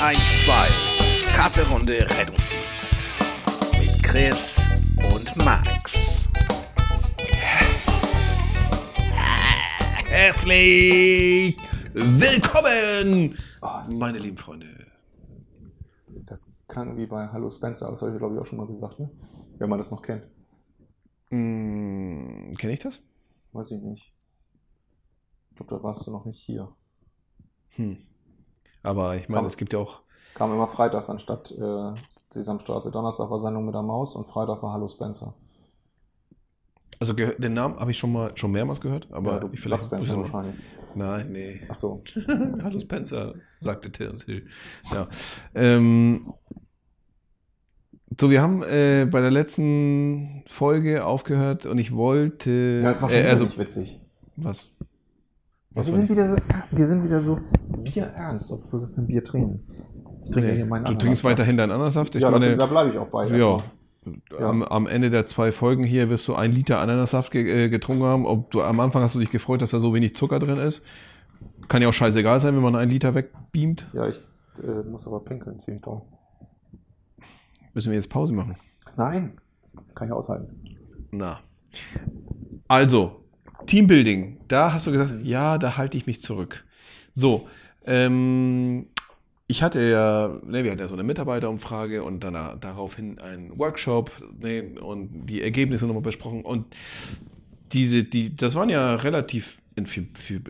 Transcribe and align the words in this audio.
112. 0.00 1.32
Kaffeerunde 1.32 1.98
Rettungsdienst. 2.18 2.96
Mit 3.72 4.02
Chris 4.02 4.60
und 5.14 5.36
Max. 5.44 6.28
Herzlich 10.04 11.56
willkommen, 11.94 13.38
meine 13.88 14.18
lieben 14.18 14.36
Freunde. 14.36 14.86
Das 16.08 16.46
klang 16.68 16.96
wie 16.98 17.06
bei 17.06 17.28
Hallo 17.28 17.48
Spencer, 17.50 17.90
das 17.90 18.02
habe 18.02 18.12
ich 18.12 18.18
glaube 18.18 18.34
ich 18.34 18.40
auch 18.40 18.46
schon 18.46 18.58
mal 18.58 18.66
gesagt, 18.66 19.00
ne? 19.00 19.10
Wenn 19.58 19.70
man 19.70 19.78
das 19.78 19.90
noch 19.90 20.02
kennt. 20.02 20.28
Hm, 21.30 22.54
Kenne 22.58 22.74
ich 22.74 22.80
das? 22.80 23.00
Weiß 23.52 23.70
ich 23.70 23.80
nicht. 23.80 24.12
Ich 25.50 25.56
glaube, 25.56 25.74
da 25.74 25.82
warst 25.82 26.06
du 26.06 26.10
noch 26.10 26.26
nicht 26.26 26.38
hier. 26.40 26.70
Hm. 27.70 28.06
Aber 28.86 29.16
ich 29.16 29.28
meine, 29.28 29.40
Komm. 29.42 29.46
es 29.48 29.56
gibt 29.56 29.72
ja 29.72 29.80
auch. 29.80 30.00
Kam 30.34 30.52
immer 30.52 30.68
freitags 30.68 31.10
anstatt 31.10 31.50
äh, 31.50 31.94
Sesamstraße. 32.30 32.90
Donnerstag 32.90 33.30
war 33.30 33.38
Sendung 33.38 33.64
mit 33.66 33.74
der 33.74 33.82
Maus 33.82 34.14
und 34.14 34.26
Freitag 34.26 34.62
war 34.62 34.72
Hallo 34.72 34.86
Spencer. 34.86 35.34
Also 37.00 37.12
den 37.14 37.52
Namen 37.52 37.78
habe 37.80 37.90
ich 37.90 37.98
schon 37.98 38.12
mal 38.12 38.32
schon 38.36 38.52
mehrmals 38.52 38.80
gehört, 38.80 39.08
aber 39.12 39.32
ja, 39.32 39.38
du 39.40 39.48
ich 39.52 39.62
Bud 39.62 39.82
Spencer 39.82 40.12
ich- 40.12 40.16
wahrscheinlich. 40.16 40.54
Nein, 40.94 41.32
nee. 41.32 41.60
Ach 41.68 41.74
so. 41.74 42.02
Hallo 42.62 42.80
Spencer, 42.80 43.34
sagte 43.60 43.90
Terence 43.92 44.24
Hill. 44.24 44.46
Ja. 44.92 45.06
Ähm, 45.54 46.32
so, 48.18 48.30
wir 48.30 48.40
haben 48.40 48.62
äh, 48.62 49.06
bei 49.10 49.20
der 49.20 49.30
letzten 49.30 50.44
Folge 50.46 51.04
aufgehört 51.04 51.66
und 51.66 51.76
ich 51.78 51.94
wollte. 51.94 52.80
Ja, 52.82 52.88
das 52.88 53.02
war 53.02 53.10
schon 53.10 53.18
äh, 53.18 53.28
also, 53.28 53.44
nicht 53.44 53.58
witzig. 53.58 54.00
was? 54.36 54.70
Ja, 55.74 55.80
Was 55.82 55.86
wir 55.86 55.92
war 55.92 55.98
sind 55.98 56.10
wieder 56.10 56.24
so, 56.26 56.36
wir 56.70 56.86
sind 56.86 57.04
wieder 57.04 57.20
so 57.20 57.38
bierernst, 57.92 58.52
obwohl 58.52 58.82
wir 58.82 58.94
kein 58.94 59.06
Bier 59.06 59.24
trinken. 59.24 59.66
Ich 60.24 60.30
trinke 60.30 60.50
Nee, 60.50 60.56
hier 60.56 60.66
meinen 60.66 60.84
du 60.84 60.94
trinkst 60.94 61.24
weiterhin 61.24 61.56
deinen 61.56 61.70
Ananassaft? 61.70 62.14
Ich 62.14 62.22
ja, 62.22 62.30
meine, 62.30 62.56
da, 62.56 62.66
bleibe 62.66 62.90
ich 62.90 62.98
auch 62.98 63.08
bei. 63.08 63.28
Ja. 63.28 63.58
Ja. 64.30 64.48
Am, 64.48 64.62
am 64.62 64.86
Ende 64.86 65.10
der 65.10 65.26
zwei 65.26 65.50
Folgen 65.50 65.82
hier 65.82 66.08
wirst 66.08 66.28
du 66.28 66.34
ein 66.34 66.52
Liter 66.52 66.78
Ananassaft 66.78 67.34
äh, 67.34 67.68
getrunken 67.68 68.04
haben. 68.04 68.24
Ob 68.24 68.50
du 68.52 68.62
am 68.62 68.78
Anfang 68.78 69.02
hast 69.02 69.16
du 69.16 69.18
dich 69.18 69.30
gefreut, 69.30 69.62
dass 69.62 69.72
da 69.72 69.80
so 69.80 69.94
wenig 69.94 70.14
Zucker 70.14 70.38
drin 70.38 70.58
ist. 70.58 70.82
Kann 71.68 71.82
ja 71.82 71.88
auch 71.88 71.94
scheißegal 71.94 72.40
sein, 72.40 72.54
wenn 72.54 72.62
man 72.62 72.76
einen 72.76 72.90
Liter 72.90 73.14
wegbeamt. 73.14 73.88
Ja, 73.92 74.06
ich 74.06 74.22
äh, 74.62 74.88
muss 74.88 75.06
aber 75.06 75.20
pinkeln, 75.20 75.58
ziemlich 75.58 75.82
toll. 75.82 76.02
Müssen 77.74 77.90
wir 77.90 77.98
jetzt 77.98 78.08
Pause 78.08 78.32
machen. 78.32 78.56
Nein, 78.96 79.38
kann 79.94 80.08
ich 80.08 80.12
aushalten. 80.12 80.76
Na. 81.10 81.40
Also, 82.68 83.24
Teambuilding. 83.66 84.38
Da 84.48 84.72
hast 84.72 84.86
du 84.86 84.92
gesagt, 84.92 85.24
ja, 85.24 85.58
da 85.58 85.76
halte 85.76 85.96
ich 85.96 86.06
mich 86.06 86.22
zurück. 86.22 86.64
So, 87.14 87.48
ähm, 87.86 88.86
ich 89.48 89.62
hatte 89.62 89.80
ja, 89.80 90.40
ne, 90.44 90.64
wir 90.64 90.72
hatten 90.72 90.80
ja 90.80 90.88
so 90.88 90.94
eine 90.94 91.04
Mitarbeiterumfrage 91.04 92.02
und 92.02 92.20
dann 92.20 92.60
daraufhin 92.60 93.18
einen 93.18 93.58
Workshop 93.58 94.10
ne, 94.38 94.80
und 94.80 95.26
die 95.26 95.42
Ergebnisse 95.42 95.86
nochmal 95.86 96.02
besprochen. 96.02 96.42
Und 96.42 96.66
diese, 97.72 98.04
die, 98.04 98.34
das 98.34 98.54
waren 98.54 98.68
ja 98.68 98.96
relativ 98.96 99.58
für, 99.86 100.06
für 100.14 100.40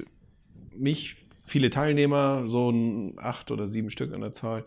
mich 0.74 1.16
viele 1.44 1.70
Teilnehmer, 1.70 2.44
so 2.48 2.70
ein 2.70 3.14
acht 3.18 3.50
oder 3.50 3.68
sieben 3.68 3.90
Stück 3.90 4.12
an 4.14 4.20
der 4.20 4.32
Zahl. 4.32 4.64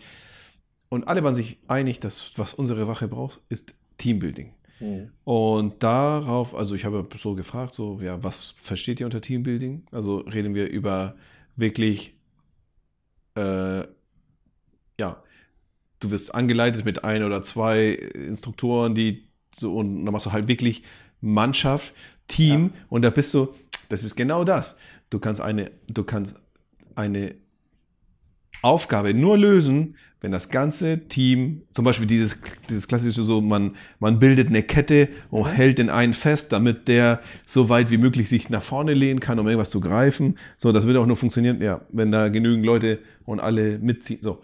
Und 0.90 1.08
alle 1.08 1.23
waren 1.23 1.36
sich 1.36 1.58
einig, 1.67 2.00
dass 2.00 2.31
was 2.36 2.53
unsere 2.53 2.88
Wache 2.88 3.08
braucht, 3.08 3.40
ist 3.50 3.73
Teambuilding. 3.97 4.53
Hm. 4.80 5.12
Und 5.23 5.84
darauf, 5.84 6.56
also 6.56 6.73
ich 6.73 6.86
habe 6.86 7.08
so 7.17 7.36
gefragt, 7.36 7.75
so, 7.75 8.00
ja, 8.02 8.23
was 8.23 8.56
versteht 8.62 9.00
ihr 9.00 9.06
unter 9.06 9.22
Teambuilding? 9.22 9.84
Also 9.92 10.20
reden 10.20 10.56
wir 10.56 10.70
über 10.70 11.16
wirklich, 11.56 12.14
äh, 13.40 13.88
ja, 15.00 15.23
du 16.00 16.12
wirst 16.12 16.34
angeleitet 16.36 16.86
mit 16.86 17.03
ein 17.03 17.24
oder 17.24 17.44
zwei 17.44 17.90
Instruktoren, 17.90 18.96
die 18.96 19.28
so, 19.56 19.75
und 19.75 20.06
dann 20.06 20.13
machst 20.13 20.25
du 20.25 20.31
halt 20.31 20.47
wirklich 20.47 20.84
Mannschaft, 21.22 21.94
Team, 22.28 22.72
und 22.90 23.02
da 23.02 23.09
bist 23.09 23.34
du, 23.34 23.56
das 23.90 24.03
ist 24.03 24.16
genau 24.16 24.44
das. 24.44 24.78
Du 25.09 25.19
kannst 25.19 25.41
eine, 25.41 25.72
du 25.88 26.03
kannst 26.03 26.36
eine 26.96 27.36
Aufgabe 28.62 29.14
nur 29.14 29.38
lösen, 29.38 29.96
wenn 30.22 30.32
das 30.32 30.50
ganze 30.50 31.08
Team, 31.08 31.62
zum 31.74 31.86
Beispiel 31.86 32.08
dieses, 32.08 32.38
dieses 32.70 32.88
klassische 32.88 33.24
so, 33.24 33.40
man, 33.40 33.76
man 34.00 34.20
bildet 34.20 34.50
eine 34.50 34.64
Kette 34.64 35.08
und 35.30 35.48
hält 35.48 35.78
den 35.78 35.90
einen 35.90 36.14
fest, 36.14 36.52
damit 36.52 36.90
der 36.90 37.22
so 37.46 37.70
weit 37.70 37.90
wie 37.90 37.98
möglich 37.98 38.28
sich 38.28 38.50
nach 38.50 38.64
vorne 38.64 38.94
lehnen 38.94 39.22
kann, 39.22 39.40
um 39.40 39.48
irgendwas 39.48 39.70
zu 39.70 39.80
greifen. 39.80 40.38
So, 40.58 40.74
das 40.74 40.86
würde 40.86 41.00
auch 41.00 41.06
nur 41.06 41.16
funktionieren, 41.16 41.62
ja, 41.62 41.82
wenn 41.92 42.12
da 42.12 42.28
genügend 42.28 42.66
Leute 42.66 43.00
und 43.26 43.40
alle 43.40 43.80
mitziehen. 43.80 44.20
So. 44.22 44.42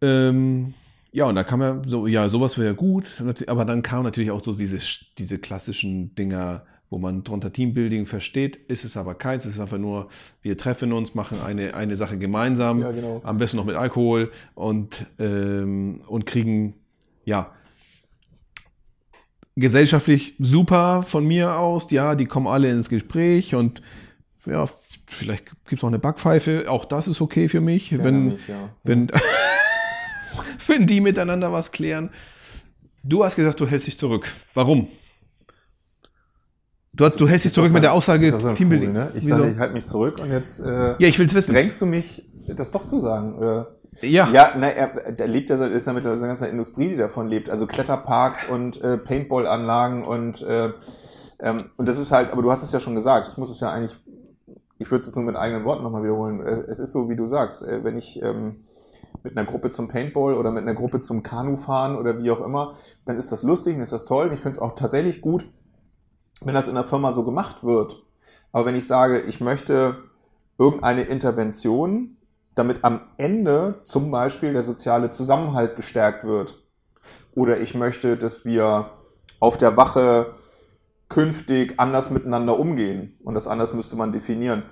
Ähm, 0.00 0.72
ja, 1.12 1.26
und 1.26 1.34
da 1.34 1.44
kam 1.44 1.60
ja 1.60 1.82
so, 1.86 2.06
ja, 2.06 2.28
sowas 2.30 2.56
wäre 2.56 2.74
gut, 2.74 3.22
aber 3.46 3.64
dann 3.66 3.82
kam 3.82 4.04
natürlich 4.04 4.30
auch 4.30 4.42
so 4.42 4.54
diese, 4.54 4.78
diese 5.18 5.38
klassischen 5.38 6.14
Dinger, 6.14 6.64
wo 6.90 6.98
man 6.98 7.24
drunter 7.24 7.52
Teambuilding 7.52 8.06
versteht, 8.06 8.56
ist 8.68 8.84
es 8.84 8.96
aber 8.96 9.14
keins, 9.14 9.44
es 9.44 9.54
ist 9.54 9.60
einfach 9.60 9.78
nur, 9.78 10.08
wir 10.42 10.56
treffen 10.56 10.92
uns, 10.92 11.14
machen 11.14 11.38
eine, 11.44 11.74
eine 11.74 11.96
Sache 11.96 12.16
gemeinsam, 12.16 12.80
Ja, 12.80 12.92
genau. 12.92 13.20
am 13.24 13.38
besten 13.38 13.56
noch 13.56 13.64
mit 13.64 13.76
Alkohol 13.76 14.30
und, 14.54 15.06
ähm, 15.18 16.02
und 16.06 16.26
kriegen, 16.26 16.74
ja, 17.24 17.50
gesellschaftlich 19.56 20.34
super 20.38 21.02
von 21.02 21.26
mir 21.26 21.56
aus, 21.56 21.90
ja, 21.90 22.14
die 22.14 22.26
kommen 22.26 22.46
alle 22.46 22.70
ins 22.70 22.88
Gespräch 22.88 23.54
und 23.54 23.82
ja, 24.44 24.66
vielleicht 25.06 25.46
gibt 25.46 25.72
es 25.72 25.82
noch 25.82 25.88
eine 25.88 25.98
Backpfeife, 25.98 26.66
auch 26.68 26.84
das 26.84 27.08
ist 27.08 27.20
okay 27.20 27.48
für 27.48 27.60
mich, 27.60 27.90
Ich 27.90 28.04
wenn, 28.04 28.26
mich, 28.26 28.48
ja. 28.48 28.68
wenn, 28.84 29.10
wenn 30.66 30.86
die 30.86 31.00
miteinander 31.00 31.52
was 31.52 31.72
klären. 31.72 32.10
Du 33.02 33.24
hast 33.24 33.36
gesagt, 33.36 33.60
du 33.60 33.66
hältst 33.66 33.86
dich 33.86 33.98
zurück. 33.98 34.32
Warum? 34.54 34.88
Du, 36.96 37.04
hast, 37.04 37.20
du 37.20 37.28
hältst 37.28 37.44
dich 37.44 37.52
zurück 37.52 37.68
doch 37.68 37.74
mit 37.74 37.80
so 37.80 37.82
der 37.82 37.92
Aussage 37.92 38.38
so 38.38 38.52
Teambuilding. 38.54 38.90
Vogel, 38.94 39.04
ne? 39.04 39.10
Ich 39.14 39.24
Wieso? 39.24 39.36
sage, 39.36 39.50
ich 39.50 39.58
halte 39.58 39.74
mich 39.74 39.84
zurück 39.84 40.18
und 40.18 40.30
jetzt 40.30 40.60
äh, 40.60 40.90
Ja, 40.98 41.08
ich 41.08 41.18
will 41.18 41.26
es 41.26 41.34
wissen. 41.34 41.52
drängst 41.52 41.80
du 41.80 41.86
mich, 41.86 42.26
das 42.48 42.70
doch 42.70 42.82
zu 42.82 42.98
sagen. 42.98 43.36
Oder? 43.36 43.76
Ja. 44.00 44.28
Ja, 44.30 44.52
na, 44.56 44.68
er, 44.70 45.12
der 45.12 45.28
lebt 45.28 45.50
ja, 45.50 45.56
so- 45.56 45.64
ist 45.66 45.86
ja 45.86 45.92
mittlerweile 45.92 46.18
so 46.18 46.24
eine 46.24 46.30
ganze 46.30 46.46
Industrie, 46.48 46.88
die 46.88 46.96
davon 46.96 47.28
lebt. 47.28 47.50
Also 47.50 47.66
Kletterparks 47.66 48.44
und 48.44 48.80
äh, 48.82 48.96
Paintball-Anlagen 48.98 50.04
und 50.04 50.42
äh, 50.42 50.70
ähm, 51.40 51.66
und 51.76 51.86
das 51.88 51.98
ist 51.98 52.12
halt, 52.12 52.32
aber 52.32 52.40
du 52.42 52.50
hast 52.50 52.62
es 52.62 52.72
ja 52.72 52.80
schon 52.80 52.94
gesagt, 52.94 53.28
ich 53.30 53.36
muss 53.36 53.50
es 53.50 53.60
ja 53.60 53.70
eigentlich, 53.70 53.94
ich 54.78 54.90
würde 54.90 55.00
es 55.00 55.06
jetzt 55.06 55.16
nur 55.16 55.24
mit 55.24 55.36
eigenen 55.36 55.64
Worten 55.64 55.82
nochmal 55.82 56.02
wiederholen. 56.02 56.40
Äh, 56.40 56.64
Es 56.68 56.78
ist 56.78 56.92
so, 56.92 57.10
wie 57.10 57.16
du 57.16 57.26
sagst, 57.26 57.62
äh, 57.62 57.84
wenn 57.84 57.96
ich 57.98 58.22
ähm, 58.22 58.64
mit 59.22 59.36
einer 59.36 59.46
Gruppe 59.46 59.68
zum 59.70 59.88
Paintball 59.88 60.34
oder 60.34 60.50
mit 60.50 60.62
einer 60.62 60.74
Gruppe 60.74 61.00
zum 61.00 61.22
Kanufahren 61.22 61.96
oder 61.96 62.18
wie 62.22 62.30
auch 62.30 62.40
immer, 62.40 62.72
dann 63.04 63.18
ist 63.18 63.32
das 63.32 63.42
lustig 63.42 63.76
und 63.76 63.82
ist 63.82 63.92
das 63.92 64.06
toll. 64.06 64.26
Und 64.28 64.32
ich 64.32 64.40
finde 64.40 64.56
es 64.56 64.58
auch 64.62 64.74
tatsächlich 64.74 65.20
gut, 65.20 65.44
wenn 66.42 66.54
das 66.54 66.68
in 66.68 66.74
der 66.74 66.84
Firma 66.84 67.12
so 67.12 67.24
gemacht 67.24 67.64
wird. 67.64 68.02
Aber 68.52 68.66
wenn 68.66 68.76
ich 68.76 68.86
sage, 68.86 69.20
ich 69.20 69.40
möchte 69.40 70.04
irgendeine 70.58 71.02
Intervention, 71.02 72.16
damit 72.54 72.84
am 72.84 73.00
Ende 73.18 73.80
zum 73.84 74.10
Beispiel 74.10 74.52
der 74.52 74.62
soziale 74.62 75.10
Zusammenhalt 75.10 75.76
gestärkt 75.76 76.24
wird, 76.24 76.62
oder 77.34 77.60
ich 77.60 77.74
möchte, 77.74 78.16
dass 78.16 78.44
wir 78.44 78.90
auf 79.40 79.58
der 79.58 79.76
Wache 79.76 80.34
künftig 81.08 81.74
anders 81.78 82.10
miteinander 82.10 82.58
umgehen, 82.58 83.18
und 83.22 83.34
das 83.34 83.46
anders 83.46 83.74
müsste 83.74 83.96
man 83.96 84.12
definieren, 84.12 84.64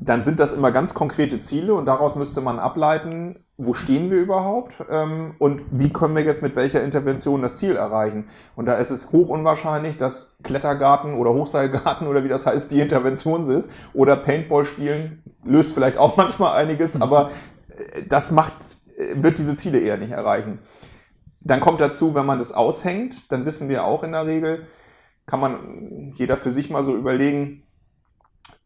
dann 0.00 0.22
sind 0.22 0.38
das 0.38 0.52
immer 0.52 0.70
ganz 0.70 0.94
konkrete 0.94 1.40
Ziele 1.40 1.74
und 1.74 1.86
daraus 1.86 2.14
müsste 2.14 2.40
man 2.40 2.58
ableiten, 2.58 3.44
wo 3.56 3.74
stehen 3.74 4.10
wir 4.10 4.18
überhaupt 4.18 4.76
ähm, 4.88 5.34
und 5.38 5.62
wie 5.72 5.92
können 5.92 6.14
wir 6.14 6.22
jetzt 6.22 6.40
mit 6.40 6.54
welcher 6.54 6.84
Intervention 6.84 7.42
das 7.42 7.56
Ziel 7.56 7.74
erreichen. 7.74 8.26
Und 8.54 8.66
da 8.66 8.74
ist 8.74 8.90
es 8.90 9.10
hoch 9.10 9.28
unwahrscheinlich, 9.28 9.96
dass 9.96 10.36
Klettergarten 10.44 11.14
oder 11.14 11.32
Hochseilgarten 11.34 12.06
oder 12.06 12.22
wie 12.22 12.28
das 12.28 12.46
heißt, 12.46 12.70
die 12.70 12.80
Intervention 12.80 13.42
ist 13.42 13.70
oder 13.92 14.16
Paintball 14.16 14.64
spielen 14.64 15.22
löst 15.44 15.74
vielleicht 15.74 15.96
auch 15.96 16.16
manchmal 16.16 16.56
einiges, 16.56 17.00
aber 17.00 17.30
äh, 17.68 18.02
das 18.08 18.30
macht, 18.30 18.76
äh, 18.96 19.22
wird 19.22 19.38
diese 19.38 19.56
Ziele 19.56 19.80
eher 19.80 19.96
nicht 19.96 20.12
erreichen. 20.12 20.60
Dann 21.40 21.60
kommt 21.60 21.80
dazu, 21.80 22.14
wenn 22.14 22.26
man 22.26 22.38
das 22.38 22.52
aushängt, 22.52 23.32
dann 23.32 23.46
wissen 23.46 23.68
wir 23.68 23.84
auch 23.84 24.02
in 24.02 24.12
der 24.12 24.26
Regel, 24.26 24.66
kann 25.26 25.40
man 25.40 26.12
jeder 26.16 26.36
für 26.36 26.50
sich 26.50 26.70
mal 26.70 26.82
so 26.82 26.96
überlegen, 26.96 27.62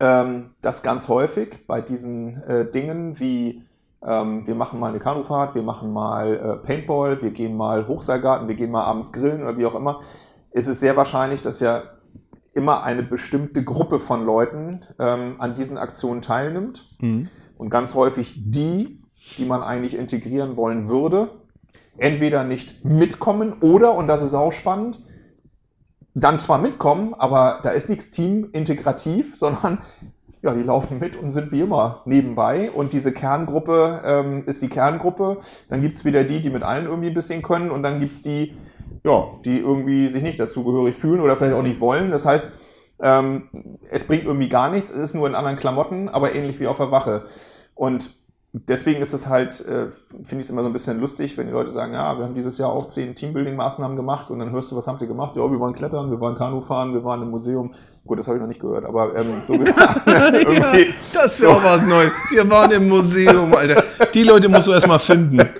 ähm, 0.02 0.50
dass 0.60 0.82
ganz 0.82 1.06
häufig 1.08 1.64
bei 1.68 1.80
diesen 1.80 2.42
äh, 2.42 2.68
Dingen 2.68 3.18
wie 3.20 3.62
ähm, 4.04 4.44
wir 4.48 4.56
machen 4.56 4.80
mal 4.80 4.88
eine 4.88 4.98
Kanufahrt, 4.98 5.54
wir 5.54 5.62
machen 5.62 5.92
mal 5.92 6.34
äh, 6.34 6.66
Paintball, 6.66 7.22
wir 7.22 7.30
gehen 7.30 7.56
mal 7.56 7.86
Hochseilgarten, 7.86 8.48
wir 8.48 8.56
gehen 8.56 8.72
mal 8.72 8.82
abends 8.82 9.12
grillen 9.12 9.42
oder 9.42 9.56
wie 9.56 9.64
auch 9.64 9.76
immer, 9.76 10.00
ist 10.50 10.66
es 10.66 10.80
sehr 10.80 10.96
wahrscheinlich, 10.96 11.40
dass 11.40 11.60
ja 11.60 11.84
immer 12.52 12.82
eine 12.82 13.04
bestimmte 13.04 13.62
Gruppe 13.62 14.00
von 14.00 14.26
Leuten 14.26 14.80
ähm, 14.98 15.36
an 15.38 15.54
diesen 15.54 15.78
Aktionen 15.78 16.20
teilnimmt 16.20 16.96
Mhm. 17.00 17.28
und 17.56 17.70
ganz 17.70 17.94
häufig 17.94 18.42
die, 18.44 19.00
die 19.38 19.44
man 19.44 19.62
eigentlich 19.62 19.96
integrieren 19.96 20.56
wollen 20.56 20.88
würde, 20.88 21.30
entweder 21.96 22.42
nicht 22.42 22.84
mitkommen 22.84 23.54
oder, 23.60 23.94
und 23.94 24.08
das 24.08 24.20
ist 24.22 24.34
auch 24.34 24.50
spannend, 24.50 25.00
dann 26.14 26.38
zwar 26.38 26.58
mitkommen, 26.58 27.14
aber 27.14 27.60
da 27.62 27.70
ist 27.70 27.88
nichts 27.88 28.10
teamintegrativ, 28.10 29.36
sondern 29.36 29.78
ja, 30.42 30.54
die 30.54 30.62
laufen 30.62 30.98
mit 30.98 31.16
und 31.16 31.30
sind 31.30 31.52
wie 31.52 31.60
immer 31.60 32.02
nebenbei. 32.04 32.70
Und 32.70 32.92
diese 32.92 33.12
Kerngruppe 33.12 34.02
ähm, 34.04 34.42
ist 34.46 34.60
die 34.60 34.68
Kerngruppe. 34.68 35.38
Dann 35.68 35.82
gibt's 35.82 36.04
wieder 36.04 36.24
die, 36.24 36.40
die 36.40 36.50
mit 36.50 36.64
allen 36.64 36.86
irgendwie 36.86 37.08
ein 37.08 37.14
bisschen 37.14 37.42
können. 37.42 37.70
Und 37.70 37.84
dann 37.84 38.00
gibt's 38.00 38.22
die, 38.22 38.52
ja, 39.04 39.28
die 39.44 39.60
irgendwie 39.60 40.08
sich 40.08 40.24
nicht 40.24 40.40
dazugehörig 40.40 40.96
fühlen 40.96 41.20
oder 41.20 41.36
vielleicht 41.36 41.54
auch 41.54 41.62
nicht 41.62 41.78
wollen. 41.78 42.10
Das 42.10 42.26
heißt, 42.26 42.50
ähm, 43.00 43.48
es 43.88 44.04
bringt 44.04 44.24
irgendwie 44.24 44.48
gar 44.48 44.70
nichts, 44.70 44.90
es 44.90 44.98
ist 44.98 45.14
nur 45.14 45.28
in 45.28 45.36
anderen 45.36 45.56
Klamotten, 45.56 46.08
aber 46.08 46.34
ähnlich 46.34 46.58
wie 46.58 46.66
auf 46.66 46.78
der 46.78 46.90
Wache. 46.90 47.22
Und 47.74 48.10
deswegen 48.52 49.00
ist 49.00 49.14
es 49.14 49.26
halt, 49.26 49.60
äh, 49.66 49.90
finde 49.90 50.36
ich 50.36 50.40
es 50.40 50.50
immer 50.50 50.62
so 50.62 50.68
ein 50.68 50.72
bisschen 50.72 51.00
lustig, 51.00 51.38
wenn 51.38 51.46
die 51.46 51.52
Leute 51.52 51.70
sagen, 51.70 51.94
ja, 51.94 52.18
wir 52.18 52.24
haben 52.24 52.34
dieses 52.34 52.58
Jahr 52.58 52.70
auch 52.70 52.86
zehn 52.86 53.14
Teambuilding-Maßnahmen 53.14 53.96
gemacht 53.96 54.30
und 54.30 54.38
dann 54.38 54.50
hörst 54.50 54.70
du, 54.70 54.76
was 54.76 54.86
habt 54.86 55.00
ihr 55.00 55.06
gemacht? 55.06 55.36
Ja, 55.36 55.50
wir 55.50 55.58
waren 55.58 55.72
klettern, 55.72 56.10
wir 56.10 56.20
waren 56.20 56.34
Kanu 56.34 56.60
fahren, 56.60 56.92
wir 56.92 57.02
waren 57.02 57.22
im 57.22 57.30
Museum. 57.30 57.72
Gut, 58.06 58.18
das 58.18 58.26
habe 58.26 58.36
ich 58.36 58.42
noch 58.42 58.48
nicht 58.48 58.60
gehört, 58.60 58.84
aber 58.84 59.16
ähm, 59.16 59.40
so 59.40 59.54
irgendwie. 59.54 60.54
ja, 60.54 60.72
das 61.14 61.34
ist 61.34 61.42
ja 61.42 61.48
auch 61.48 61.64
was 61.64 61.82
Neues. 61.86 62.12
Wir 62.30 62.48
waren 62.50 62.70
im 62.72 62.88
Museum, 62.88 63.54
Alter. 63.54 63.84
Die 64.12 64.22
Leute 64.22 64.48
musst 64.48 64.66
du 64.66 64.72
erstmal 64.72 65.00
finden. 65.00 65.40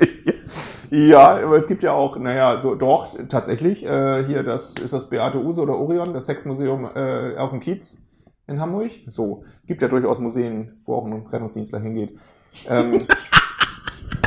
Ja, 0.94 1.42
aber 1.42 1.56
es 1.56 1.68
gibt 1.68 1.82
ja 1.82 1.92
auch, 1.92 2.18
naja, 2.18 2.60
so 2.60 2.74
doch, 2.74 3.16
tatsächlich, 3.26 3.82
äh, 3.82 4.24
hier, 4.26 4.42
das 4.42 4.74
ist 4.74 4.92
das 4.92 5.08
Beate 5.08 5.42
Use 5.42 5.58
oder 5.58 5.78
Orion, 5.78 6.12
das 6.12 6.26
Sexmuseum 6.26 6.86
äh, 6.94 7.34
auf 7.38 7.48
dem 7.48 7.60
Kiez 7.60 8.06
in 8.46 8.60
Hamburg. 8.60 8.90
So, 9.06 9.42
gibt 9.66 9.80
ja 9.80 9.88
durchaus 9.88 10.18
Museen, 10.18 10.82
wo 10.84 10.96
auch 10.96 11.06
ein 11.06 11.26
Rettungsdienstler 11.26 11.80
hingeht. 11.80 12.18
Ähm, 12.66 13.06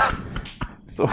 so. 0.86 1.10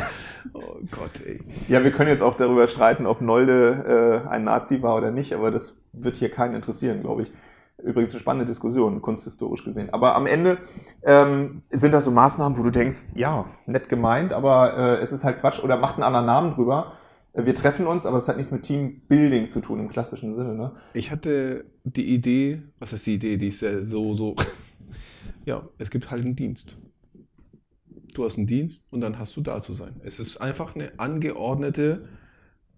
Oh 0.55 0.79
Gott, 0.91 1.11
ey. 1.25 1.41
Ja, 1.69 1.83
wir 1.83 1.93
können 1.93 2.11
jetzt 2.11 2.23
auch 2.23 2.35
darüber 2.35 2.69
streiten, 2.69 3.07
ob 3.07 3.21
Nolde 3.21 4.23
äh, 4.27 4.29
ein 4.29 4.45
Nazi 4.45 4.83
war 4.83 4.97
oder 4.97 5.11
nicht, 5.11 5.33
aber 5.33 5.51
das 5.51 5.81
wird 5.93 6.17
hier 6.17 6.31
keinen 6.31 6.55
interessieren, 6.55 7.01
glaube 7.01 7.23
ich. 7.23 7.33
Übrigens 7.83 8.13
eine 8.13 8.21
spannende 8.21 8.45
Diskussion, 8.45 9.01
kunsthistorisch 9.01 9.65
gesehen. 9.65 9.93
Aber 9.93 10.15
am 10.15 10.27
Ende 10.27 10.59
ähm, 11.03 11.63
sind 11.71 11.93
das 11.93 12.05
so 12.05 12.11
Maßnahmen, 12.11 12.57
wo 12.59 12.63
du 12.63 12.71
denkst, 12.71 13.15
ja, 13.17 13.47
nett 13.67 13.89
gemeint, 13.89 14.33
aber 14.33 14.77
äh, 14.77 15.01
es 15.01 15.11
ist 15.11 15.25
halt 15.25 15.41
Quatsch 15.41 15.63
oder 15.63 15.77
macht 15.79 15.95
einen 15.95 16.05
anderen 16.05 16.27
Namen 16.27 16.51
drüber. 16.53 16.93
Äh, 17.33 17.45
wir 17.45 17.55
treffen 17.55 17.87
uns, 17.87 18.07
aber 18.07 18.19
es 18.19 18.29
hat 18.29 18.37
nichts 18.37 18.53
mit 18.53 18.63
Teambuilding 18.63 19.49
zu 19.49 19.61
tun 19.61 19.81
im 19.81 19.89
klassischen 19.89 20.33
Sinne. 20.33 20.55
Ne? 20.55 20.73
Ich 20.95 21.11
hatte 21.11 21.65
die 21.83 22.15
Idee, 22.15 22.63
was 22.79 22.93
ist 22.93 23.07
die 23.07 23.15
Idee, 23.15 23.37
die 23.37 23.49
ist 23.49 23.63
ja 23.63 23.85
so, 23.85 24.15
so, 24.17 24.37
ja, 25.45 25.69
es 25.79 25.91
gibt 25.91 26.11
halt 26.11 26.25
einen 26.25 26.37
Dienst 26.37 26.77
du 28.13 28.25
hast 28.25 28.37
einen 28.37 28.47
Dienst 28.47 28.83
und 28.91 29.01
dann 29.01 29.19
hast 29.19 29.37
du 29.37 29.41
da 29.41 29.61
zu 29.61 29.75
sein. 29.75 30.01
Es 30.05 30.21
ist 30.21 30.39
einfach 30.39 30.75
eine 30.75 30.99
angeordnete 30.99 32.09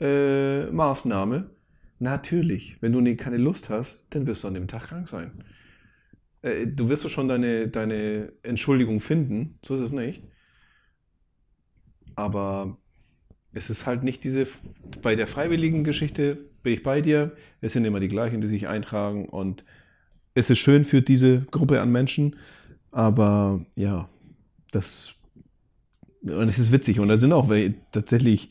äh, 0.01 0.67
Maßnahme. 0.67 1.51
Natürlich, 1.99 2.77
wenn 2.81 2.93
du 2.93 3.01
ne, 3.01 3.17
keine 3.17 3.37
Lust 3.37 3.69
hast, 3.69 4.05
dann 4.11 4.27
wirst 4.27 4.45
du 4.45 4.49
an 4.49 4.55
dem 4.55 4.69
Tag 4.69 4.85
krank 4.89 5.09
sein. 5.09 5.45
Äh, 6.43 6.67
du 6.67 6.89
wirst 6.89 7.09
schon 7.11 7.29
deine, 7.29 7.69
deine 7.69 8.33
Entschuldigung 8.43 9.01
finden, 9.01 9.59
so 9.65 9.75
ist 9.75 9.81
es 9.81 9.93
nicht. 9.93 10.23
Aber 12.17 12.79
es 13.53 13.71
ist 13.71 13.87
halt 13.87 14.03
nicht 14.03 14.25
diese, 14.25 14.47
bei 15.03 15.17
der 15.17 15.27
freiwilligen 15.27 15.85
Geschichte 15.85 16.39
bin 16.63 16.75
ich 16.75 16.83
bei 16.83 17.01
dir, 17.01 17.37
es 17.61 17.73
sind 17.73 17.85
immer 17.85 18.01
die 18.01 18.09
gleichen, 18.09 18.41
die 18.41 18.49
sich 18.49 18.69
eintragen 18.69 19.29
und 19.29 19.65
es 20.35 20.51
ist 20.51 20.59
schön 20.59 20.85
für 20.85 21.03
diese 21.03 21.43
Gruppe 21.51 21.81
an 21.81 21.93
Menschen, 21.93 22.37
aber 22.91 23.65
ja, 23.77 24.09
das 24.73 25.15
und 26.25 26.49
es 26.49 26.59
ist 26.59 26.73
witzig. 26.73 27.01
Und 27.01 27.09
da 27.09 27.17
sind 27.17 27.33
auch 27.33 27.49
weil 27.49 27.75
tatsächlich, 27.93 28.51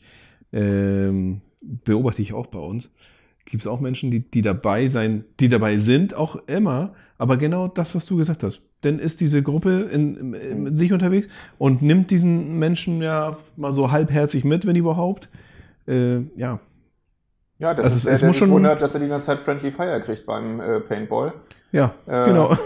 ähm, 0.52 1.40
beobachte 1.60 2.22
ich 2.22 2.32
auch 2.32 2.46
bei 2.46 2.58
uns, 2.58 2.90
gibt 3.44 3.62
es 3.62 3.66
auch 3.66 3.80
Menschen, 3.80 4.10
die, 4.10 4.20
die 4.20 4.42
dabei 4.42 4.88
sein, 4.88 5.24
die 5.40 5.48
dabei 5.48 5.78
sind, 5.78 6.14
auch 6.14 6.36
immer, 6.46 6.94
aber 7.18 7.36
genau 7.36 7.68
das, 7.68 7.94
was 7.94 8.06
du 8.06 8.16
gesagt 8.16 8.42
hast. 8.42 8.62
Dann 8.82 8.98
ist 8.98 9.20
diese 9.20 9.42
Gruppe 9.42 9.88
in, 9.92 10.16
in, 10.16 10.34
in 10.34 10.78
sich 10.78 10.92
unterwegs 10.92 11.28
und 11.58 11.82
nimmt 11.82 12.10
diesen 12.10 12.58
Menschen 12.58 13.02
ja 13.02 13.36
mal 13.56 13.72
so 13.72 13.90
halbherzig 13.90 14.44
mit, 14.44 14.66
wenn 14.66 14.76
überhaupt. 14.76 15.28
Äh, 15.86 16.20
ja. 16.36 16.60
Ja, 17.60 17.72
das 17.72 17.84
also 17.84 17.96
ist 17.96 18.06
der, 18.06 18.18
der 18.18 18.32
sich 18.32 18.48
wundert, 18.48 18.82
dass 18.82 18.94
er 18.94 19.00
die 19.00 19.08
ganze 19.08 19.28
Zeit 19.28 19.38
Friendly 19.38 19.70
Fire 19.70 20.00
kriegt 20.00 20.26
beim 20.26 20.60
äh, 20.60 20.80
Paintball. 20.80 21.34
Ja, 21.72 21.94
äh, 22.06 22.26
genau. 22.26 22.56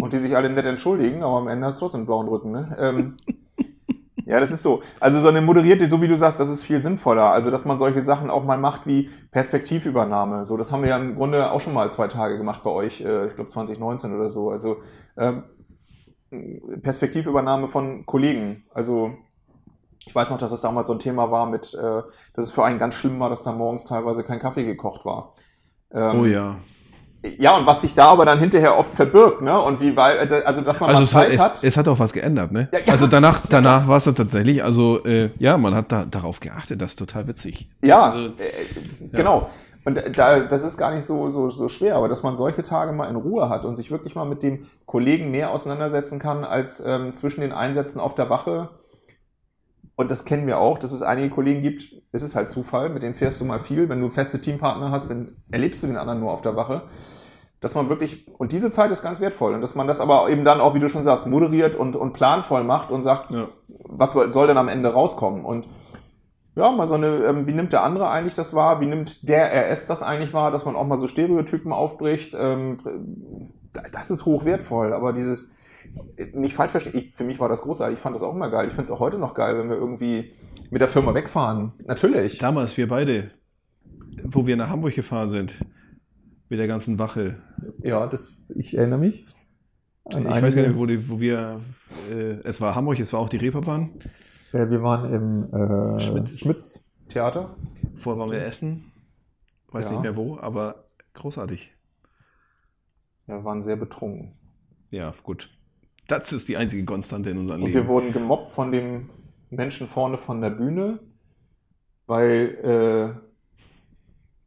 und 0.00 0.12
die 0.12 0.18
sich 0.18 0.36
alle 0.36 0.48
nett 0.48 0.64
entschuldigen, 0.64 1.22
aber 1.22 1.38
am 1.38 1.48
Ende 1.48 1.66
hast 1.66 1.80
du 1.80 1.84
trotzdem 1.84 2.06
blauen 2.06 2.28
Rücken. 2.28 2.52
Ne? 2.52 2.76
Ähm, 2.78 3.16
ja, 4.26 4.40
das 4.40 4.50
ist 4.50 4.62
so. 4.62 4.82
Also 4.98 5.20
so 5.20 5.28
eine 5.28 5.40
moderierte, 5.40 5.88
so 5.88 6.02
wie 6.02 6.08
du 6.08 6.16
sagst, 6.16 6.40
das 6.40 6.48
ist 6.48 6.64
viel 6.64 6.80
sinnvoller. 6.80 7.30
Also 7.30 7.52
dass 7.52 7.64
man 7.64 7.78
solche 7.78 8.02
Sachen 8.02 8.28
auch 8.28 8.42
mal 8.44 8.58
macht 8.58 8.86
wie 8.86 9.08
Perspektivübernahme. 9.30 10.44
So, 10.44 10.56
das 10.56 10.72
haben 10.72 10.82
wir 10.82 10.90
ja 10.90 10.98
im 10.98 11.14
Grunde 11.14 11.52
auch 11.52 11.60
schon 11.60 11.72
mal 11.72 11.90
zwei 11.92 12.08
Tage 12.08 12.36
gemacht 12.36 12.62
bei 12.64 12.70
euch, 12.70 13.00
äh, 13.00 13.28
ich 13.28 13.36
glaube 13.36 13.48
2019 13.48 14.12
oder 14.12 14.28
so. 14.28 14.50
Also 14.50 14.78
ähm, 15.16 15.44
Perspektivübernahme 16.82 17.68
von 17.68 18.04
Kollegen. 18.04 18.64
Also 18.74 19.12
ich 20.04 20.14
weiß 20.14 20.30
noch, 20.30 20.38
dass 20.38 20.50
es 20.50 20.60
damals 20.60 20.88
so 20.88 20.92
ein 20.92 20.98
Thema 20.98 21.30
war 21.30 21.46
mit, 21.46 21.72
äh, 21.74 22.02
dass 22.34 22.46
es 22.46 22.50
für 22.50 22.64
einen 22.64 22.80
ganz 22.80 22.94
schlimm 22.94 23.20
war, 23.20 23.30
dass 23.30 23.44
da 23.44 23.52
morgens 23.52 23.84
teilweise 23.84 24.24
kein 24.24 24.40
Kaffee 24.40 24.64
gekocht 24.64 25.04
war. 25.04 25.34
Ähm, 25.92 26.20
oh 26.20 26.24
ja. 26.24 26.56
Ja, 27.38 27.56
und 27.56 27.66
was 27.66 27.82
sich 27.82 27.94
da 27.94 28.06
aber 28.06 28.24
dann 28.24 28.38
hinterher 28.38 28.76
oft 28.76 28.92
verbirgt, 28.92 29.42
ne? 29.42 29.60
Und 29.60 29.80
wie, 29.80 29.96
weil, 29.96 30.30
äh, 30.30 30.42
also 30.44 30.60
dass 30.60 30.80
man 30.80 30.90
also 30.90 31.00
mal 31.00 31.08
Zeit 31.08 31.38
hat. 31.38 31.54
Es, 31.54 31.64
es, 31.64 31.76
hat 31.76 31.88
auch 31.88 31.98
was 31.98 32.12
geändert, 32.12 32.52
ne? 32.52 32.68
Ja, 32.72 32.78
ja. 32.84 32.92
Also 32.92 33.06
danach, 33.06 33.40
danach 33.48 33.88
war 33.88 33.96
es 33.96 34.04
tatsächlich, 34.04 34.62
also 34.62 35.04
äh, 35.04 35.30
ja, 35.38 35.56
man 35.58 35.74
hat 35.74 35.90
da, 35.90 36.04
darauf 36.04 36.40
geachtet, 36.40 36.80
das 36.80 36.92
ist 36.92 36.98
total 36.98 37.26
witzig. 37.26 37.68
Ja, 37.82 38.10
also, 38.10 38.26
äh, 38.26 38.32
genau. 39.12 39.48
Und 39.84 40.02
da, 40.16 40.40
das 40.40 40.64
ist 40.64 40.76
gar 40.78 40.92
nicht 40.92 41.04
so, 41.04 41.30
so, 41.30 41.48
so 41.48 41.68
schwer, 41.68 41.94
aber 41.94 42.08
dass 42.08 42.24
man 42.24 42.34
solche 42.34 42.64
Tage 42.64 42.90
mal 42.90 43.08
in 43.08 43.14
Ruhe 43.14 43.48
hat 43.48 43.64
und 43.64 43.76
sich 43.76 43.92
wirklich 43.92 44.16
mal 44.16 44.24
mit 44.24 44.42
dem 44.42 44.60
Kollegen 44.84 45.30
mehr 45.30 45.50
auseinandersetzen 45.50 46.18
kann, 46.18 46.44
als 46.44 46.82
ähm, 46.84 47.12
zwischen 47.12 47.40
den 47.40 47.52
Einsätzen 47.52 48.00
auf 48.00 48.16
der 48.16 48.28
Wache. 48.28 48.70
Und 49.96 50.10
das 50.10 50.24
kennen 50.24 50.46
wir 50.46 50.58
auch, 50.58 50.78
dass 50.78 50.92
es 50.92 51.02
einige 51.02 51.30
Kollegen 51.30 51.62
gibt, 51.62 51.94
es 52.12 52.22
ist 52.22 52.34
halt 52.36 52.50
Zufall, 52.50 52.90
mit 52.90 53.02
denen 53.02 53.14
fährst 53.14 53.40
du 53.40 53.44
mal 53.44 53.58
viel. 53.58 53.88
Wenn 53.88 54.00
du 54.00 54.10
feste 54.10 54.40
Teampartner 54.40 54.90
hast, 54.90 55.10
dann 55.10 55.36
erlebst 55.50 55.82
du 55.82 55.86
den 55.86 55.96
anderen 55.96 56.20
nur 56.20 56.32
auf 56.32 56.42
der 56.42 56.54
Wache 56.54 56.82
dass 57.60 57.74
man 57.74 57.88
wirklich, 57.88 58.26
und 58.38 58.52
diese 58.52 58.70
Zeit 58.70 58.90
ist 58.90 59.02
ganz 59.02 59.20
wertvoll, 59.20 59.54
und 59.54 59.60
dass 59.60 59.74
man 59.74 59.86
das 59.86 60.00
aber 60.00 60.28
eben 60.28 60.44
dann 60.44 60.60
auch, 60.60 60.74
wie 60.74 60.78
du 60.78 60.88
schon 60.88 61.02
sagst, 61.02 61.26
moderiert 61.26 61.74
und, 61.74 61.96
und 61.96 62.12
planvoll 62.12 62.64
macht 62.64 62.90
und 62.90 63.02
sagt, 63.02 63.30
ja. 63.30 63.48
was 63.68 64.12
soll 64.12 64.46
denn 64.46 64.58
am 64.58 64.68
Ende 64.68 64.92
rauskommen? 64.92 65.44
Und 65.44 65.66
ja, 66.54 66.70
mal 66.70 66.86
so 66.86 66.94
eine, 66.94 67.24
ähm, 67.24 67.46
wie 67.46 67.52
nimmt 67.52 67.72
der 67.72 67.82
andere 67.82 68.08
eigentlich 68.08 68.34
das 68.34 68.54
wahr? 68.54 68.80
Wie 68.80 68.86
nimmt 68.86 69.28
der 69.28 69.52
RS 69.52 69.86
das 69.86 70.02
eigentlich 70.02 70.32
wahr, 70.32 70.50
dass 70.50 70.64
man 70.64 70.76
auch 70.76 70.86
mal 70.86 70.96
so 70.96 71.08
Stereotypen 71.08 71.72
aufbricht? 71.72 72.34
Ähm, 72.38 72.78
das 73.92 74.10
ist 74.10 74.24
hoch 74.24 74.44
wertvoll, 74.44 74.92
aber 74.92 75.12
dieses, 75.12 75.52
nicht 76.32 76.54
falsch 76.54 76.72
verstehen, 76.72 77.10
für 77.12 77.24
mich 77.24 77.40
war 77.40 77.48
das 77.48 77.62
großartig, 77.62 77.96
ich 77.96 78.00
fand 78.00 78.14
das 78.14 78.22
auch 78.22 78.34
immer 78.34 78.50
geil. 78.50 78.66
Ich 78.66 78.72
finde 78.72 78.84
es 78.84 78.90
auch 78.90 79.00
heute 79.00 79.18
noch 79.18 79.34
geil, 79.34 79.58
wenn 79.58 79.68
wir 79.68 79.76
irgendwie 79.76 80.32
mit 80.70 80.80
der 80.80 80.88
Firma 80.88 81.14
wegfahren. 81.14 81.72
Natürlich. 81.84 82.38
Damals, 82.38 82.76
wir 82.76 82.88
beide, 82.88 83.30
wo 84.24 84.46
wir 84.46 84.56
nach 84.56 84.68
Hamburg 84.68 84.94
gefahren 84.94 85.30
sind, 85.30 85.56
mit 86.48 86.58
der 86.58 86.66
ganzen 86.66 86.98
Wache. 86.98 87.36
Ja, 87.82 88.06
das, 88.06 88.36
ich 88.54 88.76
erinnere 88.76 88.98
mich. 88.98 89.26
ich 90.08 90.16
weiß 90.16 90.54
gar 90.54 90.66
nicht, 90.66 90.76
wo, 90.76 90.86
die, 90.86 91.08
wo 91.08 91.20
wir, 91.20 91.60
äh, 92.10 92.38
es 92.44 92.60
war 92.60 92.74
Hamburg, 92.74 93.00
es 93.00 93.12
war 93.12 93.20
auch 93.20 93.28
die 93.28 93.38
Reeperbahn. 93.38 93.90
Äh, 94.52 94.70
wir 94.70 94.82
waren 94.82 95.12
im 95.12 95.44
äh, 95.52 96.00
Schmitz. 96.00 96.38
Schmitz 96.38 96.84
Theater. 97.08 97.56
Vorher 97.96 98.20
waren 98.20 98.30
wir 98.30 98.44
essen, 98.44 98.92
weiß 99.68 99.86
ja. 99.86 99.92
nicht 99.92 100.02
mehr 100.02 100.16
wo, 100.16 100.38
aber 100.38 100.88
großartig. 101.14 101.72
Ja, 103.26 103.38
wir 103.38 103.44
waren 103.44 103.60
sehr 103.60 103.76
betrunken. 103.76 104.36
Ja, 104.90 105.14
gut. 105.22 105.50
Das 106.08 106.32
ist 106.32 106.48
die 106.48 106.56
einzige 106.56 106.84
Konstante 106.84 107.30
in 107.30 107.38
unserem 107.38 107.62
Und 107.62 107.68
Leben. 107.70 107.82
wir 107.82 107.88
wurden 107.88 108.12
gemobbt 108.12 108.48
von 108.48 108.70
dem 108.70 109.10
Menschen 109.50 109.86
vorne 109.86 110.18
von 110.18 110.40
der 110.40 110.50
Bühne, 110.50 111.00
weil 112.06 113.14
äh, 113.16 113.20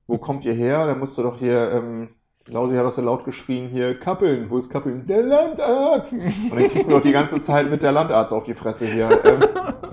wo 0.07 0.17
kommt 0.17 0.45
ihr 0.45 0.53
her? 0.53 0.87
Da 0.87 0.95
musst 0.95 1.17
du 1.17 1.23
doch 1.23 1.37
hier, 1.39 1.71
ähm, 1.71 2.09
Lausi 2.47 2.75
hat 2.75 2.85
doch 2.85 2.91
so 2.91 3.01
laut 3.01 3.25
geschrien, 3.25 3.67
hier, 3.69 3.97
Kappeln, 3.97 4.49
wo 4.49 4.57
ist 4.57 4.69
Kappeln? 4.69 5.05
Der 5.05 5.21
Landarzt! 5.23 6.13
Und 6.13 6.49
dann 6.51 6.67
kriegt 6.67 6.87
man 6.87 6.95
doch 6.95 7.01
die 7.01 7.11
ganze 7.11 7.39
Zeit 7.39 7.69
mit 7.69 7.83
der 7.83 7.91
Landarzt 7.91 8.33
auf 8.33 8.45
die 8.45 8.53
Fresse 8.53 8.87
hier. 8.87 9.09
Ähm, 9.23 9.43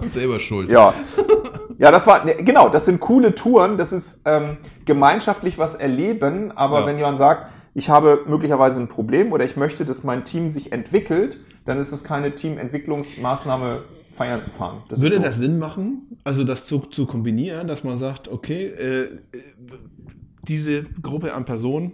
Selber 0.12 0.38
schuld. 0.38 0.70
Ja. 0.70 0.94
Ja, 1.78 1.90
das 1.90 2.06
war, 2.06 2.24
ne, 2.24 2.36
genau, 2.36 2.68
das 2.68 2.86
sind 2.86 3.00
coole 3.00 3.34
Touren, 3.34 3.76
das 3.76 3.92
ist 3.92 4.22
ähm, 4.24 4.56
gemeinschaftlich 4.84 5.58
was 5.58 5.74
erleben, 5.74 6.52
aber 6.52 6.80
ja. 6.80 6.86
wenn 6.86 6.96
jemand 6.96 7.18
sagt, 7.18 7.48
ich 7.74 7.90
habe 7.90 8.24
möglicherweise 8.26 8.80
ein 8.80 8.88
Problem 8.88 9.32
oder 9.32 9.44
ich 9.44 9.56
möchte, 9.56 9.84
dass 9.84 10.02
mein 10.02 10.24
Team 10.24 10.48
sich 10.48 10.72
entwickelt, 10.72 11.38
dann 11.66 11.78
ist 11.78 11.92
es 11.92 12.02
keine 12.02 12.34
Teamentwicklungsmaßnahme, 12.34 13.84
feiern 14.10 14.42
zu 14.42 14.50
fahren. 14.50 14.82
Das 14.88 15.00
Würde 15.02 15.16
so. 15.16 15.22
das 15.22 15.36
Sinn 15.36 15.58
machen, 15.58 16.18
also 16.24 16.44
das 16.44 16.64
zu, 16.64 16.78
zu 16.78 17.04
kombinieren, 17.04 17.68
dass 17.68 17.84
man 17.84 17.98
sagt, 17.98 18.28
okay, 18.28 18.66
äh, 18.68 19.18
diese 20.48 20.84
Gruppe 21.02 21.34
an 21.34 21.44
Personen 21.44 21.92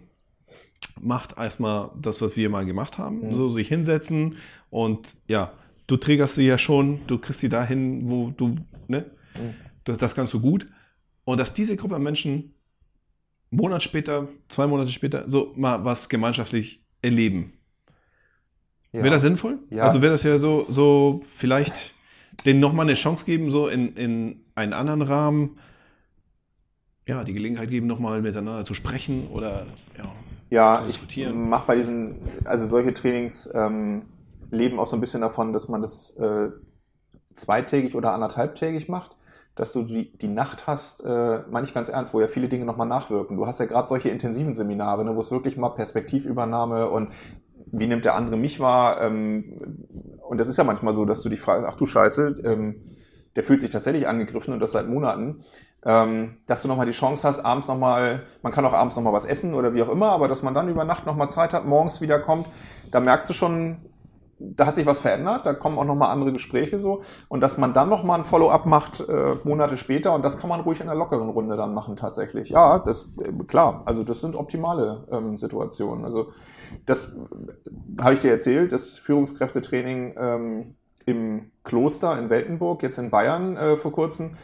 macht 1.00 1.36
erstmal 1.36 1.90
das, 2.00 2.20
was 2.20 2.36
wir 2.36 2.48
mal 2.48 2.64
gemacht 2.64 2.98
haben, 2.98 3.28
mhm. 3.28 3.34
so 3.34 3.50
sich 3.50 3.66
hinsetzen 3.66 4.36
und 4.70 5.08
ja, 5.26 5.52
du 5.88 5.96
trägerst 5.96 6.36
sie 6.36 6.46
ja 6.46 6.58
schon, 6.58 7.00
du 7.08 7.18
kriegst 7.18 7.40
sie 7.40 7.48
dahin, 7.48 8.08
wo 8.08 8.30
du, 8.30 8.56
ne, 8.86 9.06
mhm. 9.36 9.54
Das, 9.84 9.96
das 9.98 10.14
kannst 10.14 10.32
du 10.32 10.40
gut. 10.40 10.66
Und 11.24 11.38
dass 11.38 11.54
diese 11.54 11.76
Gruppe 11.76 11.96
an 11.96 12.02
Menschen 12.02 12.54
Monat 13.50 13.82
später, 13.82 14.28
zwei 14.48 14.66
Monate 14.66 14.90
später, 14.90 15.30
so 15.30 15.52
mal 15.56 15.84
was 15.84 16.08
gemeinschaftlich 16.08 16.82
erleben. 17.02 17.52
Ja. 18.92 19.02
Wäre 19.02 19.10
das 19.10 19.22
sinnvoll? 19.22 19.58
Ja. 19.70 19.84
Also 19.84 20.02
wäre 20.02 20.12
das 20.12 20.22
ja 20.22 20.38
so, 20.38 20.62
so 20.62 21.22
vielleicht 21.36 21.74
denen 22.44 22.60
nochmal 22.60 22.86
eine 22.86 22.94
Chance 22.94 23.24
geben, 23.24 23.50
so 23.50 23.68
in, 23.68 23.94
in 23.96 24.44
einen 24.54 24.72
anderen 24.72 25.02
Rahmen, 25.02 25.58
ja, 27.06 27.24
die 27.24 27.32
Gelegenheit 27.32 27.70
geben, 27.70 27.86
nochmal 27.86 28.22
miteinander 28.22 28.64
zu 28.64 28.74
sprechen 28.74 29.28
oder 29.28 29.66
ja. 29.98 30.12
Ja, 30.50 30.80
ich 30.80 30.88
diskutieren. 30.88 31.48
mache 31.48 31.66
bei 31.66 31.76
diesen, 31.76 32.16
also 32.44 32.66
solche 32.66 32.92
Trainings 32.92 33.50
ähm, 33.54 34.02
leben 34.50 34.78
auch 34.78 34.86
so 34.86 34.96
ein 34.96 35.00
bisschen 35.00 35.22
davon, 35.22 35.54
dass 35.54 35.68
man 35.68 35.80
das 35.80 36.14
äh, 36.18 36.50
zweitägig 37.32 37.94
oder 37.94 38.12
anderthalbtägig 38.12 38.88
macht, 38.88 39.16
dass 39.54 39.72
du 39.72 39.82
die, 39.82 40.16
die 40.16 40.28
Nacht 40.28 40.66
hast, 40.66 41.04
äh, 41.04 41.40
meine 41.50 41.66
ich 41.66 41.74
ganz 41.74 41.88
ernst, 41.88 42.14
wo 42.14 42.20
ja 42.20 42.28
viele 42.28 42.48
Dinge 42.48 42.64
nochmal 42.64 42.86
nachwirken. 42.86 43.36
Du 43.36 43.46
hast 43.46 43.60
ja 43.60 43.66
gerade 43.66 43.86
solche 43.86 44.08
intensiven 44.08 44.54
Seminare, 44.54 45.04
ne, 45.04 45.14
wo 45.14 45.20
es 45.20 45.30
wirklich 45.30 45.56
mal 45.56 45.70
Perspektivübernahme 45.70 46.88
und 46.88 47.12
wie 47.70 47.86
nimmt 47.86 48.04
der 48.04 48.14
andere 48.14 48.36
mich 48.36 48.60
wahr? 48.60 49.00
Ähm, 49.00 49.86
und 50.28 50.38
das 50.40 50.48
ist 50.48 50.56
ja 50.56 50.64
manchmal 50.64 50.94
so, 50.94 51.04
dass 51.04 51.22
du 51.22 51.28
dich 51.28 51.40
fragst, 51.40 51.66
ach 51.66 51.74
du 51.74 51.86
Scheiße, 51.86 52.40
ähm, 52.44 52.82
der 53.36 53.44
fühlt 53.44 53.60
sich 53.60 53.70
tatsächlich 53.70 54.08
angegriffen 54.08 54.52
und 54.52 54.60
das 54.60 54.72
seit 54.72 54.88
Monaten. 54.88 55.42
Ähm, 55.84 56.36
dass 56.46 56.62
du 56.62 56.68
nochmal 56.68 56.86
die 56.86 56.92
Chance 56.92 57.26
hast, 57.26 57.40
abends 57.40 57.66
nochmal, 57.66 58.22
man 58.42 58.52
kann 58.52 58.64
auch 58.64 58.72
abends 58.72 58.94
nochmal 58.94 59.12
was 59.12 59.24
essen 59.24 59.52
oder 59.52 59.74
wie 59.74 59.82
auch 59.82 59.88
immer, 59.88 60.10
aber 60.10 60.28
dass 60.28 60.42
man 60.42 60.54
dann 60.54 60.68
über 60.68 60.84
Nacht 60.84 61.06
nochmal 61.06 61.28
Zeit 61.28 61.52
hat, 61.52 61.66
morgens 61.66 62.00
wieder 62.00 62.20
kommt, 62.20 62.48
da 62.92 63.00
merkst 63.00 63.28
du 63.28 63.32
schon, 63.32 63.78
da 64.54 64.66
hat 64.66 64.74
sich 64.74 64.86
was 64.86 64.98
verändert, 64.98 65.46
da 65.46 65.54
kommen 65.54 65.78
auch 65.78 65.84
nochmal 65.84 66.10
andere 66.10 66.32
Gespräche 66.32 66.78
so 66.78 67.02
und 67.28 67.40
dass 67.40 67.58
man 67.58 67.72
dann 67.72 67.88
nochmal 67.88 68.18
ein 68.18 68.24
Follow-up 68.24 68.66
macht, 68.66 69.00
äh, 69.00 69.36
Monate 69.44 69.76
später 69.76 70.14
und 70.14 70.24
das 70.24 70.38
kann 70.38 70.48
man 70.48 70.60
ruhig 70.60 70.80
in 70.80 70.88
einer 70.88 70.98
lockeren 70.98 71.28
Runde 71.28 71.56
dann 71.56 71.74
machen 71.74 71.96
tatsächlich. 71.96 72.50
Ja, 72.50 72.78
das, 72.78 73.12
äh, 73.20 73.32
klar, 73.44 73.82
also 73.84 74.02
das 74.04 74.20
sind 74.20 74.36
optimale 74.36 75.06
ähm, 75.10 75.36
Situationen. 75.36 76.04
Also 76.04 76.30
das 76.86 77.16
äh, 77.16 78.02
habe 78.02 78.14
ich 78.14 78.20
dir 78.20 78.30
erzählt, 78.30 78.72
das 78.72 78.98
Führungskräftetraining 78.98 80.14
ähm, 80.18 80.74
im 81.06 81.50
Kloster 81.64 82.18
in 82.18 82.30
Weltenburg, 82.30 82.82
jetzt 82.82 82.98
in 82.98 83.10
Bayern 83.10 83.56
äh, 83.56 83.76
vor 83.76 83.92
kurzem, 83.92 84.36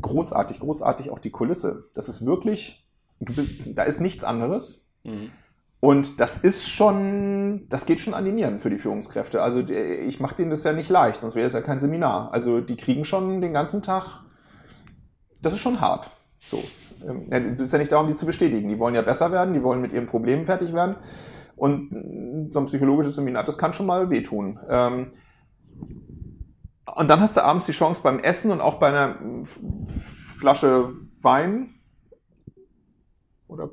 großartig, 0.00 0.60
großartig 0.60 1.10
auch 1.10 1.18
die 1.18 1.30
Kulisse. 1.30 1.84
Das 1.94 2.08
ist 2.08 2.24
wirklich, 2.24 2.86
bist, 3.18 3.50
da 3.66 3.82
ist 3.84 4.00
nichts 4.00 4.24
anderes. 4.24 4.88
Und 5.80 6.20
das 6.20 6.36
ist 6.36 6.68
schon, 6.68 7.66
das 7.70 7.86
geht 7.86 8.00
schon 8.00 8.12
an 8.12 8.24
die 8.26 8.32
Nieren 8.32 8.58
für 8.58 8.68
die 8.68 8.76
Führungskräfte. 8.76 9.42
Also 9.42 9.62
die- 9.62 9.72
ich 9.72 10.20
mache 10.20 10.34
denen 10.34 10.50
das 10.50 10.62
ja 10.62 10.72
nicht 10.74 10.90
leicht, 10.90 11.22
sonst 11.22 11.34
wäre 11.34 11.46
es 11.46 11.54
ja 11.54 11.62
kein 11.62 11.80
Seminar. 11.80 12.32
Also 12.32 12.60
die 12.60 12.76
kriegen 12.76 13.04
schon 13.06 13.40
den 13.40 13.54
ganzen 13.54 13.80
Tag, 13.80 14.20
das 15.40 15.54
ist 15.54 15.60
schon 15.60 15.80
hart. 15.80 16.10
So. 16.44 16.62
Ähm, 17.06 17.28
ja, 17.30 17.40
Das 17.40 17.60
ist 17.62 17.72
ja 17.72 17.78
nicht 17.78 17.92
darum, 17.92 18.08
die 18.08 18.14
zu 18.14 18.26
bestätigen. 18.26 18.68
Die 18.68 18.78
wollen 18.78 18.94
ja 18.94 19.00
besser 19.02 19.32
werden, 19.32 19.54
die 19.54 19.62
wollen 19.62 19.80
mit 19.80 19.92
ihren 19.92 20.06
Problemen 20.06 20.44
fertig 20.44 20.74
werden. 20.74 20.96
Und 21.56 21.92
mh, 21.92 22.50
so 22.50 22.60
ein 22.60 22.66
psychologisches 22.66 23.14
Seminar, 23.14 23.44
das 23.44 23.56
kann 23.56 23.72
schon 23.72 23.86
mal 23.86 24.10
wehtun. 24.10 24.58
Ähm, 24.68 25.08
und 26.94 27.08
dann 27.08 27.20
hast 27.20 27.36
du 27.38 27.44
abends 27.44 27.64
die 27.66 27.72
Chance 27.72 28.02
beim 28.02 28.18
Essen 28.18 28.50
und 28.50 28.60
auch 28.60 28.74
bei 28.74 28.88
einer 28.88 29.16
F- 29.42 29.60
Flasche 30.38 30.92
Wein 31.22 31.70
oder 33.46 33.70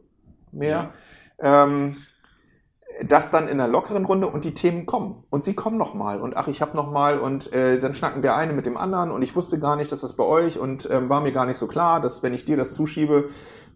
mehr, 0.52 0.94
ähm, 1.40 1.98
das 3.04 3.30
dann 3.30 3.48
in 3.48 3.60
einer 3.60 3.68
lockeren 3.72 4.06
Runde 4.06 4.28
und 4.28 4.44
die 4.44 4.54
Themen 4.54 4.86
kommen. 4.86 5.24
Und 5.30 5.44
sie 5.44 5.54
kommen 5.54 5.78
nochmal 5.78 6.20
und 6.20 6.36
ach, 6.36 6.48
ich 6.48 6.62
habe 6.62 6.76
nochmal 6.76 7.20
und 7.20 7.54
äh, 7.54 7.80
dann 7.80 7.94
schnacken 7.94 8.22
der 8.22 8.36
eine 8.36 8.54
mit 8.54 8.66
dem 8.66 8.78
anderen 8.78 9.12
und 9.12 9.22
ich 9.22 9.36
wusste 9.36 9.60
gar 9.60 9.76
nicht, 9.76 9.92
dass 9.92 10.02
das 10.02 10.14
bei 10.14 10.24
euch 10.24 10.58
und 10.58 10.90
ähm, 10.92 11.10
war 11.10 11.22
mir 11.22 11.32
gar 11.32 11.46
nicht 11.46 11.58
so 11.58 11.68
klar, 11.68 12.02
dass 12.02 12.24
wenn 12.24 12.34
ich 12.34 12.46
dir 12.46 12.58
das 12.58 12.74
zuschiebe, 12.74 13.26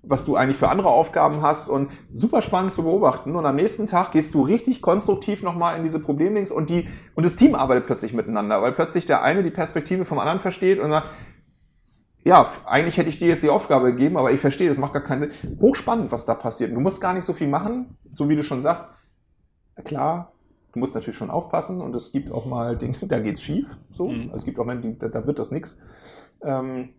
was 0.04 0.26
du 0.26 0.36
eigentlich 0.36 0.58
für 0.58 0.70
andere 0.70 0.90
Aufgaben 0.90 1.42
hast 1.44 1.70
und 1.70 1.92
super 2.12 2.42
spannend 2.42 2.72
zu 2.72 2.84
beobachten. 2.84 3.36
Und 3.36 3.46
am 3.46 3.56
nächsten 3.56 3.86
Tag 3.86 4.12
gehst 4.12 4.34
du 4.34 4.42
richtig 4.42 4.82
konstruktiv 4.82 5.44
nochmal 5.44 5.78
in 5.78 5.84
diese 5.84 6.00
Problemlinks 6.00 6.52
und 6.52 6.70
die, 6.70 6.88
und 7.14 7.24
das 7.24 7.36
Team 7.36 7.54
arbeitet 7.54 7.86
plötzlich 7.86 8.14
miteinander, 8.14 8.62
weil 8.64 8.72
plötzlich 8.72 9.06
der 9.06 9.22
eine 9.22 9.44
die 9.44 9.52
Perspektive 9.52 10.04
vom 10.06 10.18
anderen 10.18 10.40
versteht 10.40 10.80
und 10.80 10.90
sagt, 10.90 11.08
ja, 12.24 12.48
eigentlich 12.66 12.98
hätte 12.98 13.10
ich 13.10 13.18
dir 13.18 13.28
jetzt 13.30 13.44
die 13.44 13.50
Aufgabe 13.50 13.92
gegeben, 13.92 14.18
aber 14.18 14.32
ich 14.32 14.40
verstehe, 14.40 14.68
das 14.68 14.78
macht 14.78 14.94
gar 14.94 15.04
keinen 15.04 15.22
Sinn. 15.22 15.32
Hochspannend, 15.60 16.12
was 16.12 16.26
da 16.26 16.36
passiert. 16.36 16.76
Du 16.76 16.80
musst 16.80 17.02
gar 17.02 17.14
nicht 17.14 17.24
so 17.26 17.34
viel 17.34 17.48
machen, 17.48 17.98
so 18.14 18.30
wie 18.30 18.36
du 18.36 18.44
schon 18.44 18.62
sagst. 18.62 18.90
Klar, 19.84 20.34
du 20.74 20.80
musst 20.80 20.94
natürlich 20.96 21.18
schon 21.18 21.32
aufpassen 21.32 21.82
und 21.82 21.96
es 21.96 22.12
gibt 22.12 22.32
auch 22.32 22.46
mal 22.46 22.78
Dinge, 22.78 22.96
da 23.08 23.20
geht's 23.20 23.42
schief. 23.42 23.78
So, 23.92 24.08
Mhm. 24.10 24.24
also 24.28 24.36
es 24.38 24.46
gibt 24.46 24.60
auch 24.60 24.66
Momente, 24.66 24.94
da, 25.00 25.08
da 25.08 25.26
wird 25.26 25.40
das 25.40 25.50
nix. 25.52 25.78
Ähm, 26.44 26.90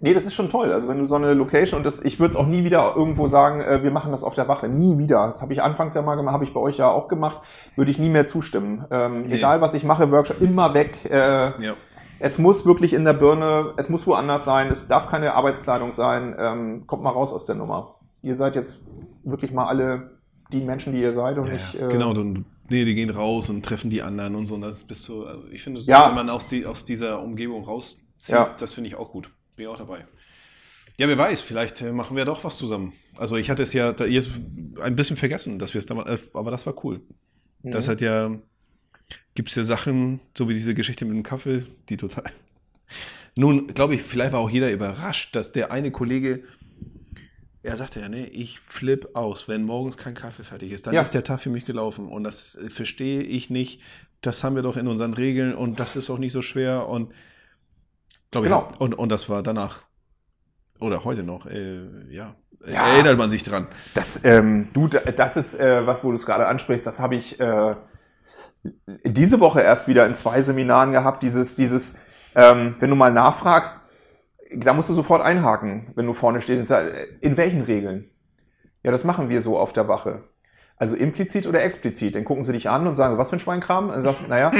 nee, 0.00 0.14
das 0.14 0.26
ist 0.26 0.34
schon 0.34 0.48
toll. 0.48 0.72
Also 0.72 0.88
wenn 0.88 0.98
du 0.98 1.04
so 1.04 1.14
eine 1.16 1.34
Location 1.34 1.78
und 1.78 1.84
das, 1.86 2.00
ich 2.00 2.20
würde 2.20 2.30
es 2.30 2.36
auch 2.36 2.46
nie 2.46 2.64
wieder 2.64 2.94
irgendwo 2.96 3.26
sagen, 3.26 3.60
äh, 3.60 3.82
wir 3.82 3.90
machen 3.90 4.12
das 4.12 4.22
auf 4.24 4.34
der 4.34 4.46
Wache, 4.48 4.68
nie 4.68 4.98
wieder. 4.98 5.26
Das 5.26 5.42
habe 5.42 5.52
ich 5.52 5.62
anfangs 5.62 5.94
ja 5.94 6.02
mal 6.02 6.14
gemacht, 6.14 6.34
habe 6.34 6.44
ich 6.44 6.54
bei 6.54 6.60
euch 6.60 6.76
ja 6.76 6.88
auch 6.88 7.08
gemacht, 7.08 7.42
würde 7.76 7.90
ich 7.90 7.98
nie 7.98 8.10
mehr 8.10 8.24
zustimmen. 8.26 8.84
Ähm, 8.90 9.22
Nee. 9.26 9.34
Egal 9.36 9.60
was 9.60 9.74
ich 9.74 9.84
mache, 9.84 10.10
Workshop 10.12 10.40
immer 10.40 10.74
weg. 10.74 10.96
Äh, 11.10 11.62
Ja. 11.64 11.74
Es 12.20 12.38
muss 12.38 12.66
wirklich 12.66 12.92
in 12.94 13.04
der 13.04 13.12
Birne, 13.14 13.74
es 13.76 13.88
muss 13.88 14.06
woanders 14.06 14.44
sein, 14.44 14.68
es 14.70 14.88
darf 14.88 15.06
keine 15.08 15.34
Arbeitskleidung 15.34 15.92
sein. 15.92 16.34
Ähm, 16.38 16.86
kommt 16.86 17.02
mal 17.02 17.10
raus 17.10 17.32
aus 17.32 17.46
der 17.46 17.54
Nummer. 17.56 17.96
Ihr 18.22 18.34
seid 18.34 18.56
jetzt 18.56 18.86
wirklich 19.24 19.52
mal 19.52 19.66
alle 19.66 20.18
die 20.52 20.60
Menschen, 20.60 20.92
die 20.92 21.00
ihr 21.02 21.12
seid 21.12 21.38
und 21.38 21.46
Ja, 21.46 21.52
nicht. 21.52 21.74
äh, 21.74 21.88
genau, 21.88 22.12
dann, 22.14 22.44
nee, 22.68 22.84
die 22.84 22.94
gehen 22.94 23.10
raus 23.10 23.50
und 23.50 23.64
treffen 23.64 23.90
die 23.90 24.02
anderen 24.02 24.34
und 24.34 24.46
so. 24.46 24.54
Und 24.54 24.62
das 24.62 24.84
bist 24.84 25.06
du, 25.08 25.24
also 25.26 25.46
ich 25.50 25.62
finde, 25.62 25.80
Ja. 25.82 26.08
wenn 26.08 26.14
man 26.16 26.30
aus, 26.30 26.48
die, 26.48 26.64
aus 26.66 26.84
dieser 26.84 27.20
Umgebung 27.22 27.64
rauszieht, 27.64 28.00
Ja. 28.26 28.54
das 28.58 28.74
finde 28.74 28.88
ich 28.88 28.96
auch 28.96 29.10
gut. 29.12 29.30
Bin 29.56 29.64
ich 29.66 29.68
auch 29.70 29.78
dabei. 29.78 30.06
Ja, 30.96 31.06
wer 31.06 31.18
weiß, 31.18 31.40
vielleicht 31.42 31.80
äh, 31.82 31.92
machen 31.92 32.16
wir 32.16 32.24
doch 32.24 32.42
was 32.42 32.56
zusammen. 32.58 32.92
Also 33.16 33.36
ich 33.36 33.50
hatte 33.50 33.62
es 33.62 33.72
ja 33.72 33.92
jetzt 34.04 34.30
ein 34.80 34.96
bisschen 34.96 35.16
vergessen, 35.16 35.58
dass 35.60 35.74
wir 35.74 35.78
es 35.80 35.86
damals, 35.86 36.08
äh, 36.10 36.18
aber 36.34 36.50
das 36.50 36.66
war 36.66 36.74
cool. 36.84 37.02
mhm. 37.62 37.70
Das 37.70 37.86
hat 37.86 38.00
ja, 38.00 38.30
gibt 39.34 39.50
es 39.50 39.54
ja 39.54 39.64
Sachen, 39.64 40.20
so 40.36 40.48
wie 40.48 40.54
diese 40.54 40.74
Geschichte 40.74 41.04
mit 41.04 41.14
dem 41.14 41.22
Kaffee, 41.22 41.66
die 41.88 41.96
total. 41.96 42.24
Nun, 43.34 43.68
glaube 43.68 43.94
ich, 43.94 44.02
vielleicht 44.02 44.32
war 44.32 44.40
auch 44.40 44.50
jeder 44.50 44.70
überrascht, 44.72 45.34
dass 45.36 45.52
der 45.52 45.70
eine 45.70 45.90
Kollege, 45.92 46.42
er 47.62 47.76
sagte 47.76 48.00
ja, 48.00 48.08
ne, 48.08 48.26
ich 48.26 48.58
flipp 48.60 49.10
aus, 49.14 49.46
wenn 49.48 49.62
morgens 49.64 49.96
kein 49.96 50.14
Kaffee 50.14 50.42
fertig 50.44 50.72
ist, 50.72 50.86
dann 50.86 50.94
Ja. 50.94 51.02
ist 51.02 51.14
der 51.14 51.24
Tag 51.24 51.40
für 51.40 51.50
mich 51.50 51.64
gelaufen 51.64 52.08
und 52.08 52.24
das 52.24 52.54
äh, 52.56 52.70
verstehe 52.70 53.22
ich 53.22 53.50
nicht. 53.50 53.80
Das 54.20 54.42
haben 54.42 54.56
wir 54.56 54.62
doch 54.62 54.76
in 54.76 54.88
unseren 54.88 55.14
Regeln 55.14 55.54
und 55.54 55.78
das 55.78 55.94
ist 55.94 56.10
auch 56.10 56.18
nicht 56.18 56.32
so 56.32 56.42
schwer 56.42 56.88
und 56.88 57.12
glaube 58.32 58.48
Genau. 58.48 58.70
ich, 58.74 58.80
und, 58.80 58.94
und 58.94 59.08
das 59.10 59.28
war 59.28 59.42
danach 59.44 59.82
oder 60.80 61.04
heute 61.04 61.22
noch, 61.22 61.46
äh, 61.46 61.82
ja, 62.12 62.34
Ja. 62.66 62.86
erinnert 62.94 63.18
man 63.18 63.30
sich 63.30 63.44
dran. 63.44 63.68
Das, 63.94 64.24
ähm, 64.24 64.68
du, 64.72 64.88
da- 64.88 65.00
das 65.12 65.36
ist 65.36 65.54
äh, 65.54 65.86
was, 65.86 66.02
wo 66.02 66.10
du 66.10 66.16
es 66.16 66.26
gerade 66.26 66.46
ansprichst. 66.48 66.86
Das 66.86 66.98
habe 67.00 67.14
ich 67.16 67.38
äh, 67.38 67.74
diese 69.04 69.40
Woche 69.40 69.60
erst 69.60 69.88
wieder 69.88 70.06
in 70.06 70.14
zwei 70.14 70.42
Seminaren 70.42 70.92
gehabt. 70.92 71.22
Dieses, 71.22 71.54
dieses, 71.54 71.96
ähm, 72.34 72.76
wenn 72.78 72.90
du 72.90 72.96
mal 72.96 73.12
nachfragst, 73.12 73.80
da 74.56 74.72
musst 74.72 74.88
du 74.88 74.94
sofort 74.94 75.22
einhaken, 75.22 75.92
wenn 75.94 76.06
du 76.06 76.12
vorne 76.12 76.40
stehst. 76.40 76.70
äh, 76.70 77.06
In 77.20 77.36
welchen 77.36 77.62
Regeln? 77.62 78.10
Ja, 78.82 78.90
das 78.90 79.04
machen 79.04 79.28
wir 79.28 79.40
so 79.40 79.58
auf 79.58 79.72
der 79.72 79.88
Wache. 79.88 80.24
Also 80.76 80.94
implizit 80.94 81.46
oder 81.46 81.62
explizit. 81.62 82.14
Dann 82.14 82.24
gucken 82.24 82.44
sie 82.44 82.52
dich 82.52 82.70
an 82.70 82.86
und 82.86 82.94
sagen, 82.94 83.18
was 83.18 83.30
für 83.30 83.36
ein 83.36 83.40
Schweinkram? 83.40 83.90
Und 83.90 84.00
sagst 84.02 84.28
naja, 84.28 84.52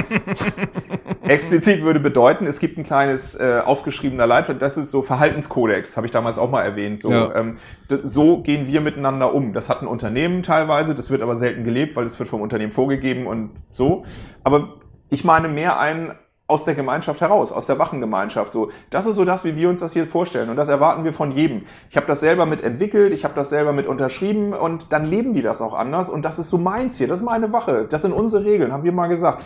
explizit 1.28 1.82
würde 1.82 2.00
bedeuten, 2.00 2.46
es 2.46 2.60
gibt 2.60 2.78
ein 2.78 2.84
kleines 2.84 3.34
äh, 3.34 3.60
aufgeschriebener 3.64 4.26
Leitfaden, 4.26 4.58
das 4.58 4.76
ist 4.76 4.90
so 4.90 5.02
Verhaltenskodex, 5.02 5.96
habe 5.96 6.06
ich 6.06 6.10
damals 6.10 6.38
auch 6.38 6.50
mal 6.50 6.62
erwähnt. 6.62 7.00
So, 7.00 7.10
Ja. 7.10 7.34
ähm, 7.34 7.56
so 8.02 8.38
gehen 8.42 8.66
wir 8.66 8.80
miteinander 8.80 9.34
um. 9.34 9.52
Das 9.52 9.68
hat 9.68 9.82
ein 9.82 9.86
Unternehmen 9.88 10.42
teilweise, 10.42 10.94
das 10.94 11.10
wird 11.10 11.22
aber 11.22 11.34
selten 11.34 11.64
gelebt, 11.64 11.96
weil 11.96 12.06
es 12.06 12.18
wird 12.18 12.28
vom 12.28 12.40
Unternehmen 12.40 12.72
vorgegeben 12.72 13.26
und 13.26 13.50
so. 13.70 14.04
Aber 14.44 14.74
ich 15.10 15.24
meine 15.24 15.48
mehr 15.48 15.78
ein 15.78 16.12
aus 16.50 16.64
der 16.64 16.74
Gemeinschaft 16.74 17.20
heraus, 17.20 17.52
aus 17.52 17.66
der 17.66 17.78
Wachengemeinschaft. 17.78 18.52
So, 18.52 18.70
das 18.88 19.04
ist 19.04 19.16
so 19.16 19.24
das, 19.26 19.44
wie 19.44 19.54
wir 19.54 19.68
uns 19.68 19.80
das 19.80 19.92
hier 19.92 20.06
vorstellen. 20.06 20.48
Und 20.48 20.56
das 20.56 20.70
erwarten 20.70 21.04
wir 21.04 21.12
von 21.12 21.30
jedem. 21.30 21.62
Ich 21.90 21.96
habe 21.96 22.06
das 22.06 22.20
selber 22.20 22.46
mit 22.46 22.62
entwickelt, 22.62 23.12
ich 23.12 23.24
habe 23.24 23.34
das 23.34 23.50
selber 23.50 23.74
mit 23.74 23.86
unterschrieben 23.86 24.54
und 24.54 24.90
dann 24.90 25.04
leben 25.04 25.34
die 25.34 25.42
das 25.42 25.60
auch 25.60 25.74
anders. 25.74 26.08
Und 26.08 26.24
das 26.24 26.38
ist 26.38 26.48
so 26.48 26.56
meins 26.56 26.96
hier, 26.96 27.06
das 27.06 27.20
ist 27.20 27.26
meine 27.26 27.52
Wache, 27.52 27.84
das 27.86 28.00
sind 28.00 28.12
unsere 28.14 28.46
Regeln, 28.46 28.72
haben 28.72 28.82
wir 28.82 28.92
mal 28.92 29.08
gesagt. 29.08 29.42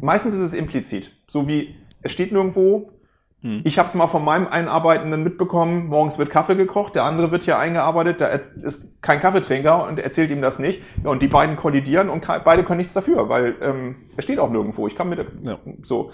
Meistens 0.00 0.34
ist 0.34 0.40
es 0.40 0.54
implizit. 0.54 1.10
So 1.26 1.46
wie, 1.48 1.74
es 2.02 2.12
steht 2.12 2.32
nirgendwo, 2.32 2.92
Hm. 3.42 3.62
ich 3.64 3.78
habe 3.78 3.88
es 3.88 3.94
mal 3.94 4.06
von 4.06 4.22
meinem 4.22 4.46
Einarbeitenden 4.46 5.22
mitbekommen, 5.22 5.86
morgens 5.86 6.18
wird 6.18 6.28
Kaffee 6.28 6.56
gekocht, 6.56 6.94
der 6.94 7.04
andere 7.04 7.30
wird 7.30 7.44
hier 7.44 7.58
eingearbeitet, 7.58 8.20
da 8.20 8.26
ist 8.26 9.00
kein 9.00 9.18
Kaffeetrinker 9.18 9.88
und 9.88 9.98
erzählt 9.98 10.30
ihm 10.30 10.42
das 10.42 10.58
nicht. 10.58 10.82
Ja, 11.02 11.10
und 11.10 11.22
die 11.22 11.28
beiden 11.28 11.56
kollidieren 11.56 12.10
und 12.10 12.26
beide 12.44 12.64
können 12.64 12.76
nichts 12.78 12.92
dafür, 12.92 13.30
weil 13.30 13.56
ähm, 13.62 13.96
es 14.16 14.24
steht 14.24 14.38
auch 14.38 14.50
nirgendwo. 14.50 14.86
Ich 14.86 14.94
kann 14.94 15.08
mit 15.08 15.26
Ja. 15.42 15.58
so, 15.82 16.10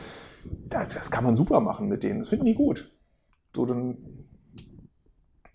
das, 0.69 0.95
das 0.95 1.11
kann 1.11 1.25
man 1.25 1.35
super 1.35 1.59
machen 1.59 1.89
mit 1.89 2.05
denen. 2.05 2.21
Das 2.21 2.29
finden 2.29 2.45
die 2.45 2.55
gut. 2.55 2.93
So, 3.55 3.67
dann, 3.67 3.97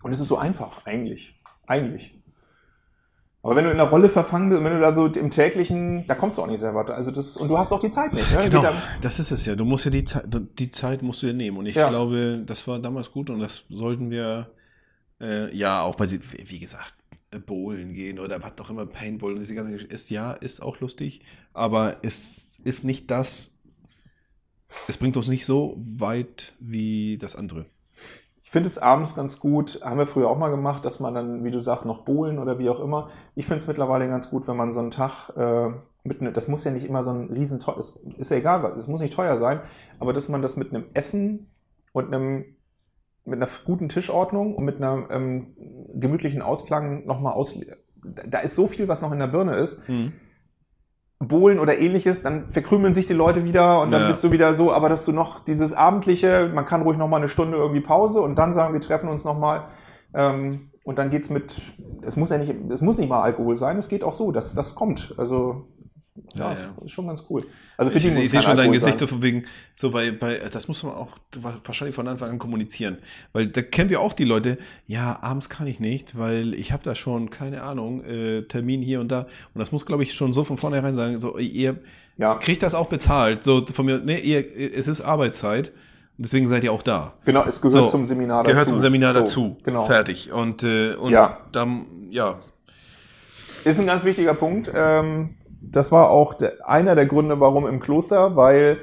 und 0.02 0.12
es 0.12 0.20
ist 0.20 0.28
so 0.28 0.36
einfach, 0.36 0.84
eigentlich. 0.84 1.40
Eigentlich. 1.66 2.21
Aber 3.44 3.56
wenn 3.56 3.64
du 3.64 3.70
in 3.72 3.76
der 3.76 3.88
Rolle 3.88 4.08
verfangen 4.08 4.50
bist, 4.50 4.62
wenn 4.62 4.72
du 4.72 4.78
da 4.80 4.92
so 4.92 5.06
im 5.06 5.28
täglichen, 5.30 6.06
da 6.06 6.14
kommst 6.14 6.38
du 6.38 6.42
auch 6.42 6.46
nicht 6.46 6.60
sehr 6.60 6.76
weiter. 6.76 6.94
Also 6.94 7.10
das, 7.10 7.36
und 7.36 7.48
du 7.48 7.58
hast 7.58 7.72
auch 7.72 7.80
die 7.80 7.90
Zeit 7.90 8.12
nicht. 8.12 8.30
Ne? 8.30 8.48
Genau, 8.48 8.64
das 9.02 9.18
ist 9.18 9.32
es 9.32 9.44
ja. 9.46 9.56
Du 9.56 9.64
musst 9.64 9.84
ja 9.84 9.90
die 9.90 10.04
Zeit, 10.04 10.24
die 10.58 10.70
Zeit 10.70 11.02
musst 11.02 11.22
du 11.22 11.26
dir 11.26 11.32
nehmen. 11.34 11.56
Und 11.56 11.66
ich 11.66 11.74
Ja. 11.74 11.88
glaube, 11.88 12.44
das 12.46 12.68
war 12.68 12.78
damals 12.78 13.10
gut 13.10 13.30
und 13.30 13.40
das 13.40 13.64
sollten 13.68 14.10
wir, 14.10 14.50
äh, 15.20 15.52
ja, 15.56 15.82
auch 15.82 15.96
bei, 15.96 16.08
wie 16.10 16.58
gesagt, 16.60 16.94
Bowlen 17.46 17.94
gehen 17.94 18.20
oder 18.20 18.40
was 18.42 18.52
auch 18.60 18.70
immer, 18.70 18.86
Paintball 18.86 19.32
und 19.32 19.40
diese 19.40 19.54
ganze 19.54 19.72
Geschichte 19.72 19.94
ist, 19.94 20.10
ja, 20.10 20.32
ist 20.32 20.62
auch 20.62 20.78
lustig, 20.80 21.22
aber 21.52 21.96
es 22.02 22.46
ist 22.62 22.84
nicht 22.84 23.10
das, 23.10 23.50
es 24.68 24.96
bringt 24.98 25.16
uns 25.16 25.28
nicht 25.28 25.46
so 25.46 25.76
weit 25.96 26.52
wie 26.60 27.18
das 27.18 27.34
andere. 27.34 27.66
Finde 28.52 28.66
es 28.66 28.76
abends 28.76 29.14
ganz 29.14 29.40
gut, 29.40 29.80
haben 29.82 29.96
wir 29.96 30.04
früher 30.04 30.28
auch 30.28 30.36
mal 30.36 30.50
gemacht, 30.50 30.84
dass 30.84 31.00
man 31.00 31.14
dann, 31.14 31.42
wie 31.42 31.50
du 31.50 31.58
sagst, 31.58 31.86
noch 31.86 32.04
bohlen 32.04 32.38
oder 32.38 32.58
wie 32.58 32.68
auch 32.68 32.80
immer. 32.80 33.08
Ich 33.34 33.46
finde 33.46 33.62
es 33.62 33.66
mittlerweile 33.66 34.06
ganz 34.08 34.28
gut, 34.28 34.46
wenn 34.46 34.58
man 34.58 34.70
so 34.70 34.80
einen 34.80 34.90
Tag 34.90 35.30
äh, 35.38 35.70
mit 36.04 36.20
ne, 36.20 36.32
das 36.32 36.48
muss 36.48 36.62
ja 36.64 36.70
nicht 36.70 36.84
immer 36.84 37.02
so 37.02 37.12
ein 37.12 37.30
riesen 37.30 37.60
ist, 37.78 37.96
ist 38.18 38.30
ja 38.30 38.36
egal, 38.36 38.62
es 38.76 38.88
muss 38.88 39.00
nicht 39.00 39.14
teuer 39.14 39.38
sein, 39.38 39.62
aber 39.98 40.12
dass 40.12 40.28
man 40.28 40.42
das 40.42 40.56
mit 40.56 40.68
einem 40.68 40.84
Essen 40.92 41.50
und 41.92 42.08
einem 42.12 42.44
mit 43.24 43.40
einer 43.40 43.48
guten 43.64 43.88
Tischordnung 43.88 44.54
und 44.54 44.66
mit 44.66 44.76
einer 44.76 45.10
ähm, 45.10 45.54
gemütlichen 45.94 46.42
Ausklang 46.42 47.06
nochmal 47.06 47.32
aus. 47.32 47.58
Da 48.04 48.40
ist 48.40 48.54
so 48.54 48.66
viel, 48.66 48.86
was 48.86 49.00
noch 49.00 49.12
in 49.12 49.18
der 49.18 49.28
Birne 49.28 49.56
ist. 49.56 49.88
Mhm. 49.88 50.12
Bohlen 51.28 51.58
oder 51.58 51.78
ähnliches, 51.78 52.22
dann 52.22 52.48
verkrümeln 52.48 52.92
sich 52.92 53.06
die 53.06 53.12
Leute 53.12 53.44
wieder 53.44 53.80
und 53.80 53.90
dann 53.90 54.02
ja. 54.02 54.08
bist 54.08 54.22
du 54.24 54.30
wieder 54.30 54.54
so, 54.54 54.72
aber 54.72 54.88
dass 54.88 55.04
du 55.04 55.12
noch 55.12 55.40
dieses 55.40 55.72
abendliche, 55.72 56.50
man 56.52 56.64
kann 56.64 56.82
ruhig 56.82 56.98
noch 56.98 57.08
mal 57.08 57.18
eine 57.18 57.28
Stunde 57.28 57.56
irgendwie 57.56 57.80
Pause 57.80 58.20
und 58.20 58.36
dann 58.36 58.52
sagen, 58.52 58.72
wir 58.72 58.80
treffen 58.80 59.08
uns 59.08 59.24
noch 59.24 59.38
mal 59.38 59.66
ähm, 60.14 60.70
und 60.84 60.98
dann 60.98 61.10
geht's 61.10 61.30
mit, 61.30 61.74
es 62.02 62.16
muss 62.16 62.30
ja 62.30 62.38
nicht, 62.38 62.54
es 62.70 62.80
muss 62.80 62.98
nicht 62.98 63.08
mal 63.08 63.22
Alkohol 63.22 63.54
sein, 63.54 63.76
es 63.76 63.88
geht 63.88 64.04
auch 64.04 64.12
so, 64.12 64.32
das, 64.32 64.54
das 64.54 64.74
kommt, 64.74 65.14
also 65.16 65.66
ja, 66.34 66.52
ja, 66.52 66.68
ist 66.84 66.90
schon 66.90 67.06
ganz 67.06 67.24
cool. 67.30 67.46
Also 67.78 67.90
für 67.90 67.98
ich, 67.98 68.04
die 68.04 68.10
muss 68.10 68.24
ich 68.24 68.30
sehe 68.30 68.42
schon 68.42 68.56
dein 68.56 68.70
Gesicht 68.72 68.98
sein. 68.98 69.08
so 69.08 69.14
von 69.14 69.22
wegen, 69.22 69.46
so 69.74 69.90
bei, 69.90 70.10
bei, 70.10 70.38
das 70.52 70.68
muss 70.68 70.82
man 70.82 70.92
auch 70.92 71.16
wahrscheinlich 71.64 71.94
von 71.94 72.06
Anfang 72.06 72.28
an 72.28 72.38
kommunizieren. 72.38 72.98
Weil 73.32 73.46
da 73.46 73.62
kennen 73.62 73.88
wir 73.88 74.00
auch 74.00 74.12
die 74.12 74.24
Leute, 74.24 74.58
ja, 74.86 75.18
abends 75.22 75.48
kann 75.48 75.66
ich 75.66 75.80
nicht, 75.80 76.18
weil 76.18 76.52
ich 76.52 76.70
habe 76.70 76.82
da 76.84 76.94
schon, 76.94 77.30
keine 77.30 77.62
Ahnung, 77.62 78.04
äh, 78.04 78.42
Termin 78.42 78.82
hier 78.82 79.00
und 79.00 79.08
da. 79.08 79.22
Und 79.54 79.58
das 79.58 79.72
muss, 79.72 79.86
glaube 79.86 80.02
ich, 80.02 80.12
schon 80.12 80.34
so 80.34 80.44
von 80.44 80.58
vornherein 80.58 80.94
sagen, 80.94 81.18
so, 81.18 81.38
ihr 81.38 81.78
ja. 82.18 82.34
kriegt 82.34 82.62
das 82.62 82.74
auch 82.74 82.88
bezahlt. 82.88 83.44
So 83.44 83.64
von 83.66 83.86
mir, 83.86 83.98
ne, 83.98 84.20
ihr, 84.20 84.74
es 84.74 84.88
ist 84.88 85.00
Arbeitszeit. 85.00 85.68
Und 86.18 86.24
deswegen 86.26 86.46
seid 86.46 86.62
ihr 86.62 86.74
auch 86.74 86.82
da. 86.82 87.14
Genau, 87.24 87.44
es 87.44 87.62
gehört 87.62 87.86
so, 87.86 87.92
zum 87.92 88.04
Seminar 88.04 88.42
dazu. 88.42 88.52
Gehört 88.52 88.68
zum 88.68 88.78
Seminar 88.80 89.14
so, 89.14 89.20
dazu. 89.20 89.56
Genau. 89.64 89.86
Fertig. 89.86 90.30
Und, 90.30 90.62
äh, 90.62 90.94
und 90.94 91.10
ja. 91.10 91.38
dann, 91.52 91.86
ja. 92.10 92.40
Ist 93.64 93.80
ein 93.80 93.86
ganz 93.86 94.04
wichtiger 94.04 94.34
Punkt. 94.34 94.70
Ähm, 94.74 95.36
das 95.70 95.92
war 95.92 96.10
auch 96.10 96.34
einer 96.64 96.94
der 96.94 97.06
Gründe, 97.06 97.40
warum 97.40 97.66
im 97.66 97.80
Kloster, 97.80 98.36
weil 98.36 98.78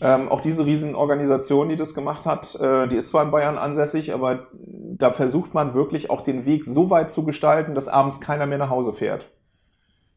ähm, 0.00 0.28
auch 0.28 0.40
diese 0.40 0.66
Riesenorganisation, 0.66 1.68
die 1.68 1.76
das 1.76 1.94
gemacht 1.94 2.26
hat, 2.26 2.54
äh, 2.56 2.86
die 2.88 2.96
ist 2.96 3.08
zwar 3.08 3.24
in 3.24 3.30
Bayern 3.30 3.56
ansässig, 3.58 4.12
aber 4.12 4.48
da 4.52 5.12
versucht 5.12 5.54
man 5.54 5.74
wirklich 5.74 6.10
auch 6.10 6.20
den 6.20 6.44
Weg 6.44 6.64
so 6.64 6.90
weit 6.90 7.10
zu 7.10 7.24
gestalten, 7.24 7.74
dass 7.74 7.88
abends 7.88 8.20
keiner 8.20 8.46
mehr 8.46 8.58
nach 8.58 8.70
Hause 8.70 8.92
fährt. 8.92 9.30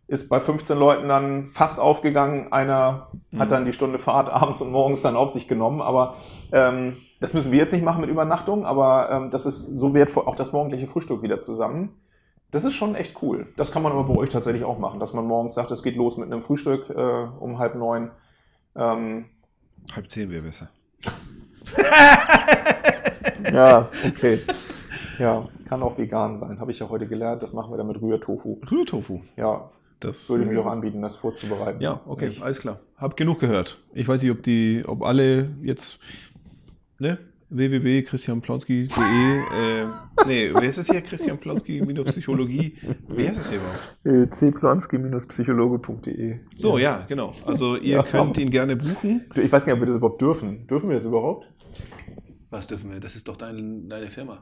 Ist 0.08 0.30
bei 0.30 0.40
15 0.40 0.78
Leuten 0.78 1.08
dann 1.10 1.48
fast 1.48 1.80
aufgegangen. 1.80 2.52
Einer 2.52 3.08
mhm. 3.32 3.40
hat 3.40 3.52
dann 3.52 3.66
die 3.66 3.74
Stunde 3.74 4.00
Fahrt 4.00 4.30
abends 4.30 4.62
und 4.62 4.72
morgens 4.72 5.02
dann 5.02 5.16
auf 5.16 5.30
sich 5.30 5.48
genommen. 5.48 5.82
Aber 5.82 6.16
ähm, 6.52 6.98
das 7.20 7.34
müssen 7.34 7.52
wir 7.52 7.60
jetzt 7.60 7.74
nicht 7.74 7.84
machen 7.84 8.02
mit 8.02 8.10
Übernachtung, 8.10 8.66
aber 8.66 9.10
ähm, 9.12 9.30
das 9.32 9.46
ist 9.46 9.76
so 9.76 9.94
wertvoll, 9.94 10.24
auch 10.26 10.36
das 10.36 10.54
morgendliche 10.54 10.88
Frühstück 10.88 11.22
wieder 11.22 11.40
zusammen. 11.40 11.96
Das 12.52 12.64
ist 12.64 12.76
schon 12.76 12.96
echt 12.96 13.22
cool. 13.22 13.48
Das 13.58 13.72
kann 13.72 13.84
man 13.84 13.92
aber 13.92 14.06
bei 14.06 14.16
euch 14.16 14.30
tatsächlich 14.30 14.64
auch 14.64 14.80
machen, 14.80 15.00
dass 15.00 15.14
man 15.14 15.26
morgens 15.26 15.54
sagt, 15.54 15.72
es 15.72 15.84
geht 15.84 15.96
los 15.96 16.18
mit 16.18 16.32
einem 16.32 16.42
Frühstück 16.42 16.90
äh, 16.90 16.94
um 17.40 17.60
halb 17.60 17.76
neun. 17.76 18.12
Ähm, 18.76 19.26
halb 19.94 20.10
zehn 20.10 20.30
wäre 20.30 20.44
besser. 20.44 20.70
ja, 23.52 23.90
okay. 24.06 24.42
Ja, 25.20 25.50
kann 25.66 25.84
auch 25.84 25.98
vegan 25.98 26.36
sein. 26.36 26.60
Habe 26.60 26.72
ich 26.72 26.80
ja 26.80 26.90
heute 26.90 27.08
gelernt. 27.08 27.42
Das 27.42 27.54
machen 27.54 27.72
wir 27.72 27.78
dann 27.78 27.88
mit 27.88 28.02
Rührtofu. 28.02 28.60
Rührtofu? 28.70 29.22
Ja. 29.36 29.70
Das 30.00 30.30
würde 30.30 30.44
ich 30.44 30.50
mir 30.50 30.62
auch 30.62 30.68
anbieten, 30.68 31.02
das 31.02 31.16
vorzubereiten. 31.16 31.82
Ja, 31.82 32.02
okay, 32.06 32.28
ich. 32.28 32.44
alles 32.44 32.60
klar. 32.60 32.80
Hab 32.98 33.18
genug 33.18 33.40
gehört. 33.40 33.80
Ich 33.94 34.08
weiß 34.08 34.22
nicht, 34.22 34.32
ob 34.32 34.44
die, 34.44 34.84
ob 34.86 35.02
alle 35.02 35.56
jetzt, 35.64 36.00
ne? 37.00 37.18
www.christianplonski.de 37.50 38.84
äh, 38.84 39.86
nee, 40.26 40.52
wer 40.54 40.64
ist 40.64 40.78
das 40.78 40.88
hier? 40.88 41.02
Christian 41.02 41.38
Plonski-Psychologie. 41.38 42.78
Wer 43.08 43.34
ist 43.34 43.38
das 43.38 43.50
hier 43.50 43.60
überhaupt? 43.60 44.42
Äh, 44.44 44.52
cplonski-psychologe.de 44.52 46.40
So, 46.58 46.78
ja. 46.78 47.00
ja. 47.00 47.06
genau. 47.06 47.32
Also 47.46 47.78
ihr 47.78 47.98
ja. 47.98 48.04
könnt 48.04 48.38
ihn 48.38 48.50
gerne 48.50 48.76
buchen. 48.76 49.26
Ich 49.36 49.52
weiß 49.52 49.66
gar 49.66 49.74
nicht, 49.74 49.82
ob 49.82 49.88
wir 49.88 49.88
das 49.88 49.96
überhaupt 49.96 50.22
dürfen. 50.22 50.68
Dürfen 50.68 50.90
wir 50.90 50.96
das 50.96 51.06
überhaupt? 51.06 51.48
Was 52.50 52.68
dürfen 52.68 52.92
wir? 52.92 53.00
Das 53.00 53.16
ist 53.16 53.28
doch 53.28 53.38
dein, 53.38 53.88
deine 53.90 54.10
Firma. 54.10 54.42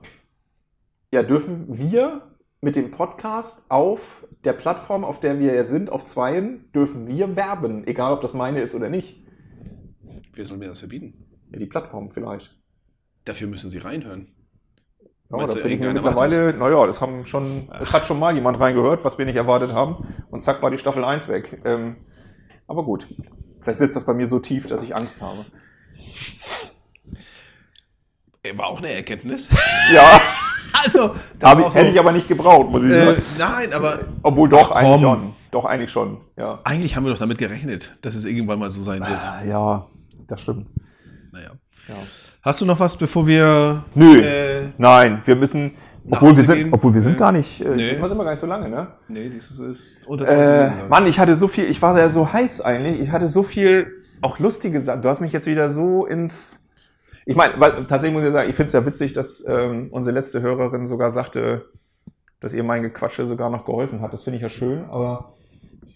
Ja, 1.14 1.22
dürfen 1.24 1.66
wir 1.68 2.36
mit 2.62 2.76
dem 2.76 2.90
Podcast 2.90 3.64
auf 3.70 4.28
der 4.44 4.54
Plattform, 4.54 5.04
auf 5.04 5.20
der 5.20 5.40
wir 5.40 5.64
sind, 5.64 5.92
auf 5.92 6.04
Zweien, 6.04 6.72
dürfen 6.74 7.08
wir 7.08 7.36
werben, 7.36 7.86
egal 7.86 8.14
ob 8.14 8.22
das 8.22 8.34
meine 8.34 8.60
ist 8.62 8.74
oder 8.74 8.90
nicht. 8.90 9.24
Wer 10.34 10.48
soll 10.48 10.58
mir 10.58 10.70
das 10.70 10.80
verbieten? 10.80 11.26
Ja, 11.52 11.60
die 11.60 11.68
Plattform 11.68 12.10
vielleicht. 12.10 12.60
Dafür 13.26 13.48
müssen 13.48 13.70
Sie 13.70 13.80
reinhören. 13.80 14.28
Ja, 15.32 15.48
da 15.48 15.54
bin 15.56 15.72
ich 15.72 15.80
mir 15.80 15.92
mittlerweile, 15.92 16.54
naja, 16.54 16.86
das 16.86 17.02
haben 17.02 17.26
schon, 17.26 17.68
es 17.82 17.92
hat 17.92 18.06
schon 18.06 18.20
mal 18.20 18.36
jemand 18.36 18.60
reingehört, 18.60 19.04
was 19.04 19.18
wir 19.18 19.26
nicht 19.26 19.36
erwartet 19.36 19.74
haben. 19.74 20.08
Und 20.30 20.42
zack 20.42 20.62
war 20.62 20.70
die 20.70 20.78
Staffel 20.78 21.04
1 21.04 21.28
weg. 21.28 21.62
Ähm, 21.66 21.96
aber 22.68 22.84
gut. 22.84 23.08
Vielleicht 23.62 23.80
sitzt 23.80 23.96
das 23.96 24.06
bei 24.06 24.14
mir 24.14 24.28
so 24.28 24.38
tief, 24.40 24.68
dass 24.68 24.84
ich 24.84 24.96
Angst 24.96 25.24
habe. 25.24 25.46
War 28.56 28.68
auch 28.68 28.78
eine 28.78 28.92
Erkenntnis. 28.92 29.50
Ja. 29.92 30.22
also, 30.84 31.16
ich, 31.16 31.42
so, 31.42 31.74
hätte 31.74 31.90
ich 31.90 32.00
aber 32.00 32.12
nicht 32.12 32.28
gebraucht, 32.28 32.70
muss 32.70 32.84
ich 32.84 32.92
äh, 32.92 33.20
sagen. 33.20 33.56
Nein, 33.56 33.74
aber. 33.74 34.02
Obwohl 34.22 34.48
doch, 34.48 34.72
Ach, 34.72 34.76
eigentlich 34.76 35.02
schon. 35.02 35.34
Doch, 35.50 35.66
eigentlich 35.66 35.90
schon, 35.90 36.22
ja. 36.38 36.60
Eigentlich 36.64 36.96
haben 36.96 37.06
wir 37.06 37.12
doch 37.12 37.20
damit 37.20 37.40
gerechnet, 37.40 37.98
dass 38.02 38.14
es 38.14 38.26
irgendwann 38.26 38.60
mal 38.60 38.70
so 38.70 38.84
sein 38.84 39.00
wird. 39.00 39.10
Ah, 39.10 39.44
ja, 39.44 39.88
das 40.28 40.42
stimmt. 40.42 40.68
Naja. 41.32 41.52
Ja. 41.88 41.96
Hast 42.46 42.62
du 42.62 42.66
noch 42.66 42.80
was, 42.80 42.96
bevor 42.96 43.26
wir. 43.26 43.84
Nö. 43.96 44.22
Äh, 44.22 44.70
nein, 44.78 45.20
wir 45.26 45.36
müssen. 45.36 45.72
Obwohl 46.12 46.38
wir 46.38 46.44
sind, 46.44 46.72
obwohl 46.72 46.94
wir 46.94 47.02
sind 47.02 47.18
gar 47.18 47.32
nicht. 47.32 47.60
Äh, 47.60 47.76
nee. 47.76 47.88
Diesmal 47.88 48.08
sind 48.08 48.20
wir 48.20 48.24
gar 48.24 48.30
nicht 48.30 48.40
so 48.40 48.46
lange, 48.46 48.70
ne? 48.70 48.88
Nee, 49.08 49.32
das 49.36 49.50
ist, 49.50 49.60
ist 49.60 50.08
unter 50.08 50.28
äh, 50.28 50.70
Mann, 50.88 51.08
ich 51.08 51.20
hatte 51.20 51.36
so 51.36 51.48
viel, 51.48 51.64
ich 51.66 51.82
war 51.82 51.98
ja 51.98 52.08
so 52.08 52.32
heiß 52.32 52.62
eigentlich. 52.62 53.02
Ich 53.02 53.12
hatte 53.12 53.28
so 53.28 53.42
viel 53.42 53.92
auch 54.22 54.38
lustige 54.38 54.80
Sachen. 54.80 55.02
Du 55.02 55.10
hast 55.10 55.22
mich 55.22 55.34
jetzt 55.34 55.48
wieder 55.48 55.72
so 55.72 56.06
ins. 56.06 56.60
Ich 57.26 57.36
meine, 57.36 57.60
weil 57.60 57.88
tatsächlich 57.88 58.14
muss 58.14 58.24
ich 58.24 58.32
sagen, 58.32 58.48
ich 58.48 58.56
finde 58.56 58.68
es 58.68 58.74
ja 58.74 58.86
witzig, 58.86 59.14
dass 59.14 59.44
ähm, 59.48 59.88
unsere 59.90 60.14
letzte 60.14 60.44
Hörerin 60.44 60.86
sogar 60.86 61.10
sagte, 61.10 61.66
dass 62.42 62.54
ihr 62.54 62.64
mein 62.64 62.84
Gequatsche 62.84 63.26
sogar 63.26 63.50
noch 63.50 63.66
geholfen 63.66 64.02
hat. 64.02 64.14
Das 64.14 64.22
finde 64.22 64.36
ich 64.36 64.44
ja 64.44 64.50
schön, 64.50 64.86
aber 64.86 65.34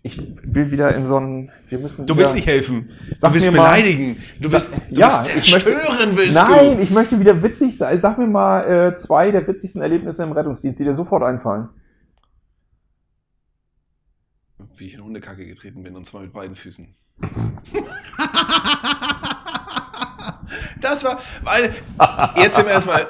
ich 0.01 0.17
will 0.17 0.71
wieder 0.71 0.95
in 0.95 1.03
so 1.03 1.17
einen, 1.17 1.51
wir 1.67 1.77
müssen. 1.79 2.07
Du 2.07 2.15
willst 2.15 2.33
nicht 2.33 2.47
helfen. 2.47 2.89
Sag 3.15 3.29
du 3.29 3.33
willst 3.35 3.47
mir 3.47 3.51
beleidigen. 3.51 4.17
Du 4.39 4.49
willst, 4.51 4.71
du 4.71 4.95
ja, 4.95 5.25
ich 5.37 5.51
möchte. 5.51 5.71
Willst 5.71 6.35
nein, 6.35 6.77
du. 6.77 6.83
ich 6.83 6.89
möchte 6.89 7.19
wieder 7.19 7.43
witzig 7.43 7.77
sein. 7.77 7.97
Sag 7.97 8.17
mir 8.17 8.27
mal 8.27 8.61
äh, 8.61 8.95
zwei 8.95 9.31
der 9.31 9.45
witzigsten 9.45 9.81
Erlebnisse 9.81 10.23
im 10.23 10.31
Rettungsdienst, 10.31 10.79
die 10.79 10.85
dir 10.85 10.93
sofort 10.93 11.23
einfallen. 11.23 11.67
Wie 14.77 14.87
ich 14.87 14.93
in 14.93 15.03
Hundekacke 15.03 15.45
getreten 15.45 15.83
bin 15.83 15.97
und 15.97 16.07
zwar 16.07 16.21
mit 16.21 16.31
beiden 16.31 16.55
Füßen. 16.55 16.95
das 20.81 21.03
war, 21.03 21.19
weil, 21.43 21.75
jetzt 22.37 22.55
sind 22.55 22.65
wir 22.65 22.71
erstmal, 22.71 23.05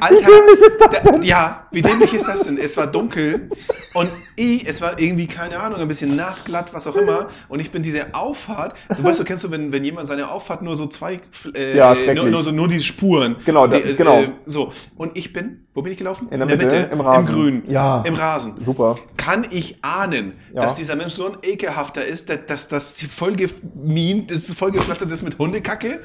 Alter, 0.00 0.16
wie 0.16 0.24
dämlich 0.24 0.60
ist 0.60 0.80
das 0.80 1.02
denn? 1.02 1.22
Ja, 1.22 1.66
wie 1.70 1.82
dämlich 1.82 2.14
ist 2.14 2.28
das 2.28 2.44
denn? 2.44 2.58
Es 2.58 2.76
war 2.76 2.86
dunkel 2.86 3.50
und 3.94 4.10
ich, 4.36 4.66
es 4.66 4.80
war 4.80 4.98
irgendwie, 4.98 5.26
keine 5.26 5.58
Ahnung, 5.58 5.80
ein 5.80 5.88
bisschen 5.88 6.16
nass, 6.16 6.44
glatt, 6.44 6.72
was 6.72 6.86
auch 6.86 6.96
immer. 6.96 7.28
Und 7.48 7.60
ich 7.60 7.70
bin 7.70 7.82
diese 7.82 8.14
Auffahrt, 8.14 8.74
du 8.96 9.02
weißt, 9.02 9.20
du 9.20 9.24
kennst 9.24 9.44
du, 9.44 9.50
wenn, 9.50 9.72
wenn 9.72 9.84
jemand 9.84 10.08
seine 10.08 10.30
Auffahrt 10.30 10.62
nur 10.62 10.76
so 10.76 10.86
zwei, 10.86 11.20
äh, 11.54 11.76
ja, 11.76 11.94
nur, 12.14 12.28
nur, 12.28 12.44
so, 12.44 12.50
nur 12.50 12.68
die 12.68 12.80
Spuren. 12.80 13.36
Genau, 13.44 13.66
da, 13.66 13.78
die, 13.78 13.94
genau. 13.94 14.20
Äh, 14.20 14.32
so. 14.46 14.72
Und 14.96 15.16
ich 15.16 15.32
bin, 15.32 15.66
wo 15.74 15.82
bin 15.82 15.92
ich 15.92 15.98
gelaufen? 15.98 16.28
In 16.30 16.40
der, 16.40 16.48
In 16.48 16.58
der 16.58 16.68
Mitte, 16.68 16.80
Mitte, 16.80 16.92
im 16.92 17.00
Rasen. 17.00 17.34
Im 17.34 17.40
Grün. 17.40 17.62
Ja. 17.68 18.02
Im 18.02 18.14
Rasen. 18.14 18.54
Super. 18.60 18.98
Kann 19.16 19.46
ich 19.50 19.82
ahnen, 19.82 20.34
ja. 20.54 20.62
dass 20.62 20.74
dieser 20.74 20.96
Mensch 20.96 21.14
so 21.14 21.26
ein 21.26 21.38
ekelhafter 21.42 22.04
ist, 22.04 22.30
dass, 22.46 22.68
das 22.68 23.00
vollgemient, 23.02 24.30
das 24.30 24.52
vollgeflattert 24.52 25.10
ist 25.10 25.22
mit 25.22 25.38
Hundekacke? 25.38 25.98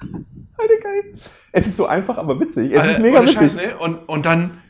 Alter, 0.00 0.76
geil. 0.82 1.14
Es 1.52 1.66
ist 1.66 1.76
so 1.76 1.86
einfach, 1.86 2.18
aber 2.18 2.40
witzig. 2.40 2.72
Es 2.72 2.78
also, 2.78 2.90
ist 2.92 3.00
mega 3.00 3.22
witzig. 3.22 3.38
Scheiß, 3.38 3.54
ne? 3.56 3.78
und, 3.78 4.08
und 4.08 4.26
dann 4.26 4.62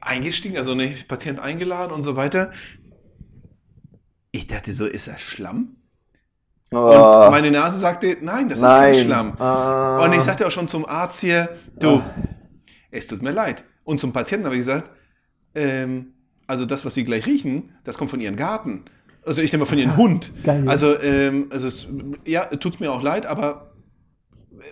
eingestiegen, 0.00 0.56
also 0.56 0.74
ne, 0.74 0.94
Patient 1.08 1.40
eingeladen 1.40 1.92
und 1.92 2.02
so 2.02 2.16
weiter. 2.16 2.52
Ich 4.32 4.46
dachte 4.46 4.74
so, 4.74 4.86
ist 4.86 5.06
das 5.06 5.20
Schlamm? 5.20 5.76
Oh. 6.72 7.24
Und 7.26 7.30
meine 7.30 7.50
Nase 7.50 7.78
sagte, 7.78 8.16
nein, 8.20 8.48
das 8.48 8.60
nein. 8.60 8.90
ist 8.90 8.96
kein 8.96 9.06
Schlamm. 9.06 9.36
Oh. 9.38 10.04
Und 10.04 10.12
ich 10.12 10.22
sagte 10.22 10.46
auch 10.46 10.50
schon 10.50 10.68
zum 10.68 10.86
Arzt 10.86 11.20
hier, 11.20 11.56
du, 11.78 11.96
oh. 11.96 12.02
es 12.90 13.06
tut 13.06 13.22
mir 13.22 13.30
leid. 13.30 13.64
Und 13.84 14.00
zum 14.00 14.12
Patienten 14.12 14.46
habe 14.46 14.56
ich 14.56 14.60
gesagt, 14.60 14.90
ähm, 15.54 16.14
also 16.46 16.66
das, 16.66 16.84
was 16.84 16.94
Sie 16.94 17.04
gleich 17.04 17.26
riechen, 17.26 17.72
das 17.84 17.96
kommt 17.96 18.10
von 18.10 18.20
Ihrem 18.20 18.36
Garten. 18.36 18.86
Also 19.24 19.40
ich 19.40 19.52
nehme 19.52 19.64
mal 19.64 19.68
von 19.68 19.78
Ihrem 19.78 19.96
Hund. 19.96 20.32
Geil. 20.42 20.68
Also, 20.68 20.98
ähm, 21.00 21.46
also 21.50 21.68
es, 21.68 21.88
ja, 22.24 22.44
tut 22.46 22.80
mir 22.80 22.92
auch 22.92 23.02
leid, 23.02 23.26
aber 23.26 23.73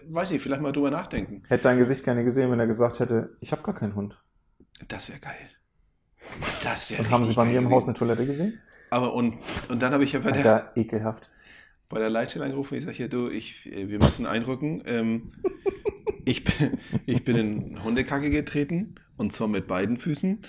weiß 0.09 0.31
ich, 0.33 0.43
vielleicht 0.43 0.63
mal 0.63 0.73
drüber 0.73 0.91
nachdenken. 0.91 1.43
Hätte 1.49 1.65
dein 1.65 1.79
Gesicht 1.79 2.05
gerne 2.05 2.25
gesehen, 2.25 2.51
wenn 2.51 2.61
er 2.61 2.67
gesagt 2.67 3.01
hätte, 3.01 3.35
ich 3.41 3.53
habe 3.53 3.63
gar 3.63 3.75
keinen 3.75 3.95
Hund. 3.95 4.17
Das 4.89 5.09
wäre 5.09 5.19
geil. 5.19 5.51
Das 6.63 6.89
wäre 6.91 7.03
Und 7.03 7.11
haben 7.11 7.25
Sie 7.25 7.35
bei 7.35 7.45
mir 7.45 7.59
im 7.59 7.71
Haus 7.71 7.89
eine 7.89 7.97
Toilette 7.97 8.27
gesehen? 8.27 8.61
Aber 8.91 9.15
und, 9.15 9.35
und 9.69 9.81
dann 9.81 9.93
habe 9.93 10.05
ich 10.05 10.13
ja 10.13 10.21
bei 10.21 10.33
der, 10.33 10.37
Alter, 10.37 10.73
ekelhaft. 10.77 11.31
bei 11.89 11.99
der 11.99 12.11
Leitstelle 12.11 12.45
angerufen. 12.45 12.77
Ich 12.77 12.85
sage 12.85 12.97
hier, 12.97 13.09
du, 13.09 13.29
ich, 13.29 13.67
äh, 13.67 13.89
wir 13.89 13.99
müssen 13.99 14.27
einrücken. 14.27 14.83
Ähm, 14.87 15.33
ich, 16.25 16.45
bin, 16.45 16.79
ich 17.07 17.25
bin 17.25 17.37
in 17.37 17.85
Hundekacke 17.85 18.31
getreten 18.31 18.97
und 19.17 19.33
zwar 19.33 19.49
mit 19.49 19.67
beiden 19.67 19.97
Füßen. 19.99 20.45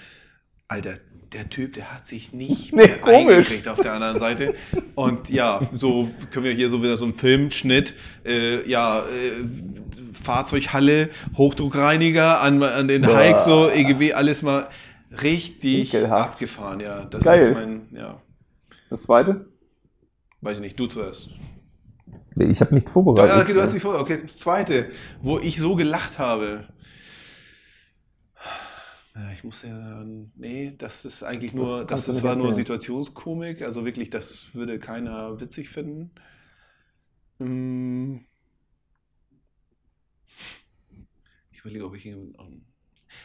Alter, 0.73 0.95
der 1.33 1.49
Typ, 1.49 1.73
der 1.73 1.93
hat 1.93 2.07
sich 2.07 2.33
nicht 2.33 2.73
Nee, 2.73 2.87
mehr 2.87 2.97
komisch. 2.99 3.35
eingekriegt 3.35 3.67
auf 3.67 3.79
der 3.79 3.93
anderen 3.93 4.15
Seite. 4.15 4.55
Und 4.95 5.29
ja, 5.29 5.59
so 5.73 6.07
können 6.31 6.45
wir 6.45 6.53
hier 6.53 6.69
so 6.69 6.81
wieder 6.81 6.97
so 6.97 7.05
einen 7.05 7.13
Filmschnitt, 7.15 7.93
äh, 8.25 8.67
ja, 8.69 8.99
äh, 8.99 9.45
Fahrzeughalle, 10.13 11.09
Hochdruckreiniger 11.37 12.39
an, 12.41 12.61
an 12.63 12.87
den 12.87 13.01
Boah. 13.03 13.17
Hike, 13.17 13.39
so 13.45 13.69
EGW, 13.69 14.13
alles 14.13 14.41
mal 14.41 14.69
richtig 15.21 15.93
Ekelhaft. 15.93 16.31
abgefahren, 16.33 16.79
ja. 16.79 17.05
Das 17.05 17.23
Geil. 17.23 17.49
ist 17.49 17.53
mein, 17.53 17.81
ja, 17.91 18.21
Das 18.89 19.03
zweite? 19.03 19.45
weiß 20.41 20.57
ich 20.57 20.61
nicht, 20.63 20.79
du 20.79 20.87
zuerst. 20.87 21.29
Ich 22.37 22.61
habe 22.61 22.73
nichts 22.73 22.89
Ja, 22.89 22.93
vorbereitet. 22.93 23.43
okay, 23.43 23.53
du 23.53 23.61
hast 23.61 23.73
nicht 23.73 23.83
vor. 23.83 23.99
Okay, 23.99 24.19
das 24.23 24.37
zweite, 24.37 24.87
wo 25.21 25.37
ich 25.39 25.59
so 25.59 25.75
gelacht 25.75 26.17
habe. 26.19 26.65
Ja, 29.15 29.31
Ich 29.31 29.43
muss 29.43 29.61
ja 29.61 30.03
nee, 30.35 30.75
das 30.77 31.05
ist 31.05 31.23
eigentlich 31.23 31.53
nur, 31.53 31.85
Das 31.85 32.05
das, 32.07 32.23
war 32.23 32.35
nur. 32.35 32.53
Situationskomik, 32.53 33.61
also 33.61 33.85
wirklich, 33.85 34.09
das 34.09 34.53
würde 34.53 34.79
keiner 34.79 35.39
witzig 35.39 35.69
finden. 35.69 36.11
Hm. 37.39 38.25
Ich 41.51 41.59
überlege, 41.61 41.85
ob 41.85 41.95
ich 41.95 42.05
ähm, 42.05 42.33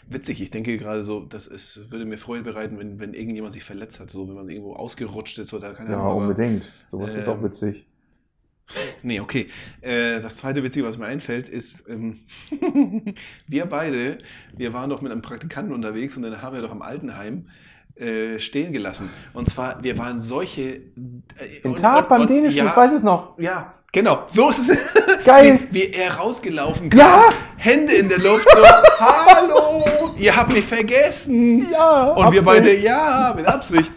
Witzig, 0.09 0.41
ich 0.41 0.51
denke 0.51 0.77
gerade 0.79 1.05
so, 1.05 1.25
das 1.27 1.47
ist, 1.47 1.91
würde 1.91 2.05
mir 2.05 2.19
Freude 2.19 2.45
bereiten, 2.45 2.79
wenn, 2.79 2.99
wenn 3.01 3.15
irgendjemand 3.15 3.55
sich 3.55 3.65
verletzt 3.65 4.01
hat, 4.01 4.11
so 4.11 4.29
wenn 4.29 4.35
man 4.35 4.49
irgendwo 4.51 4.75
ausgerutscht 4.75 5.39
ist 5.39 5.53
oder 5.55 5.75
keine 5.75 5.93
ja, 5.93 5.99
Ahnung, 5.99 6.17
aber- 6.17 6.17
unbedingt. 6.17 6.73
Sowas 6.87 7.15
ist 7.15 7.29
auch 7.29 7.39
Ähm, 7.39 7.43
witzig. 7.43 7.87
Nee, 9.03 9.21
okay. 9.21 9.49
Äh, 9.81 10.21
das 10.21 10.37
zweite 10.37 10.63
Witzige, 10.63 10.87
was 10.87 10.99
mir 10.99 11.07
einfällt, 11.07 11.49
ist, 11.49 11.89
ähm, 11.89 12.21
wir 13.47 13.67
beide, 13.67 14.19
wir 14.57 14.73
waren 14.73 14.91
doch 14.91 15.01
mit 15.01 15.11
einem 15.13 15.23
Praktikanten 15.23 15.73
unterwegs 15.75 16.17
und 16.17 16.23
dann 16.23 16.43
haben 16.43 16.55
wir 16.55 16.63
doch 16.63 16.73
im 16.73 16.83
Altenheim 16.83 17.49
äh, 17.97 18.39
stehen 18.39 18.73
gelassen. 18.73 19.09
Und 19.33 19.49
zwar, 19.49 19.83
wir 19.83 19.97
waren 19.99 20.21
solche... 20.23 20.81
Äh, 21.37 21.75
Tat 21.77 22.03
und- 22.03 22.09
beim 22.09 22.27
Dänischen, 22.27 22.59
ja, 22.59 22.67
ich 22.67 22.77
weiß 22.77 22.93
es 22.93 23.03
noch. 23.03 23.39
Ja, 23.39 23.75
genau, 23.91 24.25
so 24.29 24.51
ist 24.51 24.69
es. 24.69 24.79
Geil. 25.25 25.61
Wie, 25.71 25.81
wie 25.89 25.93
er 25.95 26.13
rausgelaufen 26.17 26.91
Ja. 26.93 27.31
Hände 27.57 27.95
in 27.95 28.09
der 28.09 28.19
Luft, 28.19 28.47
so, 28.51 28.63
hallo, 29.01 30.15
ihr 30.19 30.37
habt 30.37 30.53
mich 30.53 30.65
vergessen. 30.65 31.67
Ja, 31.73 32.11
Und 32.13 32.33
wir 32.33 32.41
Absicht. 32.41 32.45
beide, 32.45 32.77
ja, 32.79 33.33
mit 33.35 33.47
Absicht. 33.47 33.91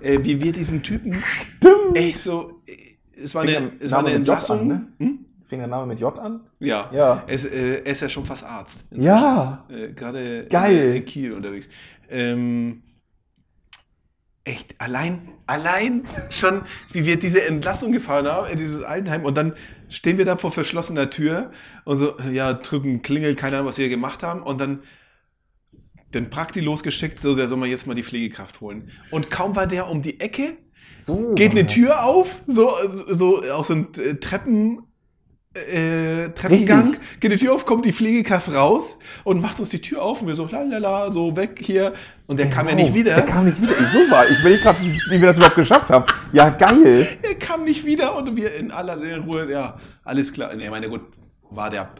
Äh, 0.00 0.18
wie 0.22 0.40
wir 0.40 0.52
diesen 0.52 0.82
Typen 0.82 1.22
Stimmt. 1.24 1.96
echt 1.96 2.18
so... 2.18 2.60
äh, 2.66 2.89
Es 3.22 3.34
war 3.34 3.42
Fing 3.42 3.56
eine, 3.56 3.72
es 3.80 3.90
war 3.90 4.00
eine 4.00 4.12
Entlassung. 4.12 4.60
an, 4.60 4.66
ne? 4.66 4.86
Hm? 4.98 5.18
Fing 5.46 5.58
der 5.58 5.68
Name 5.68 5.86
mit 5.86 6.00
J 6.00 6.16
an? 6.18 6.40
Ja. 6.60 6.90
Ja. 6.92 7.24
Es, 7.26 7.44
äh, 7.44 7.82
er 7.82 7.86
ist 7.86 8.00
ja 8.00 8.08
schon 8.08 8.24
fast 8.24 8.44
Arzt. 8.44 8.80
Ja. 8.92 9.66
Äh, 9.68 9.92
Gerade 9.92 10.46
Geil. 10.48 10.96
in, 10.96 11.04
Kiel 11.04 11.32
unterwegs. 11.32 11.68
Ähm, 12.08 12.82
echt, 14.44 14.74
allein, 14.78 15.32
allein 15.46 16.02
schon, 16.30 16.62
wie 16.92 17.04
wir 17.04 17.18
diese 17.18 17.42
Entlassung 17.44 17.92
gefahren 17.92 18.26
haben 18.26 18.48
in 18.50 18.58
dieses 18.58 18.82
Altenheim 18.82 19.24
und 19.24 19.34
dann 19.34 19.54
stehen 19.88 20.18
wir 20.18 20.24
da 20.24 20.36
vor 20.36 20.52
verschlossener 20.52 21.10
Tür 21.10 21.50
und 21.84 21.96
so, 21.96 22.18
ja, 22.32 22.54
drücken 22.54 23.02
Klingel, 23.02 23.34
keine 23.34 23.56
Ahnung, 23.56 23.68
was 23.68 23.78
wir 23.78 23.88
gemacht 23.88 24.22
haben 24.22 24.42
und 24.42 24.58
dann 24.58 24.82
den 26.14 26.30
Prakti 26.30 26.60
losgeschickt, 26.60 27.22
so, 27.22 27.34
der 27.34 27.48
soll 27.48 27.58
man 27.58 27.70
jetzt 27.70 27.86
mal 27.86 27.94
die 27.94 28.02
Pflegekraft 28.02 28.60
holen. 28.60 28.90
Und 29.10 29.30
kaum 29.30 29.54
war 29.54 29.66
der 29.66 29.88
um 29.88 30.02
die 30.02 30.20
Ecke, 30.20 30.56
So. 30.94 31.34
geht 31.34 31.52
eine. 31.52 31.66
Tür 31.66 32.04
auf, 32.04 32.28
so, 32.46 32.72
so 33.08 33.42
aus 33.42 33.68
dem 33.68 33.88
äh, 33.96 34.14
Treppen, 34.16 34.82
äh, 35.54 36.28
Treppengang, 36.30 36.96
geht 37.18 37.32
die 37.32 37.36
Tür 37.36 37.54
auf, 37.54 37.66
kommt 37.66 37.84
die 37.84 37.92
Pflegekraft 37.92 38.52
raus 38.52 38.98
und 39.24 39.40
macht 39.40 39.58
uns 39.58 39.70
die 39.70 39.80
Tür 39.80 40.02
auf 40.02 40.20
und 40.22 40.28
wir 40.28 40.34
so, 40.34 40.46
lalala, 40.46 41.10
so 41.10 41.34
weg 41.34 41.58
hier. 41.60 41.94
Und 42.28 42.38
der 42.38 42.48
kam 42.50 42.66
ja 42.68 42.72
Genau. 42.74 42.84
nicht 42.84 42.94
wieder. 42.94 43.14
Der 43.16 43.24
kam 43.24 43.46
nicht 43.46 43.60
wieder. 43.60 43.74
So 43.90 43.98
war. 44.10 44.28
Ich 44.30 44.42
will 44.44 44.52
nicht 44.52 44.62
gerade, 44.62 44.78
wie 44.80 45.00
wir 45.10 45.26
das 45.26 45.36
überhaupt 45.38 45.56
geschafft 45.56 45.90
haben. 45.90 46.04
Ja, 46.32 46.50
geil. 46.50 47.08
Er 47.22 47.34
kam 47.34 47.64
nicht 47.64 47.84
wieder 47.84 48.16
und 48.16 48.36
wir 48.36 48.54
in 48.54 48.70
aller 48.70 48.98
Seelenruhe, 48.98 49.50
ja, 49.50 49.78
alles 50.04 50.32
klar. 50.32 50.54
Nee, 50.54 50.64
Ich 50.64 50.70
meine, 50.70 50.88
gut, 50.88 51.00
war 51.50 51.68
der, 51.70 51.90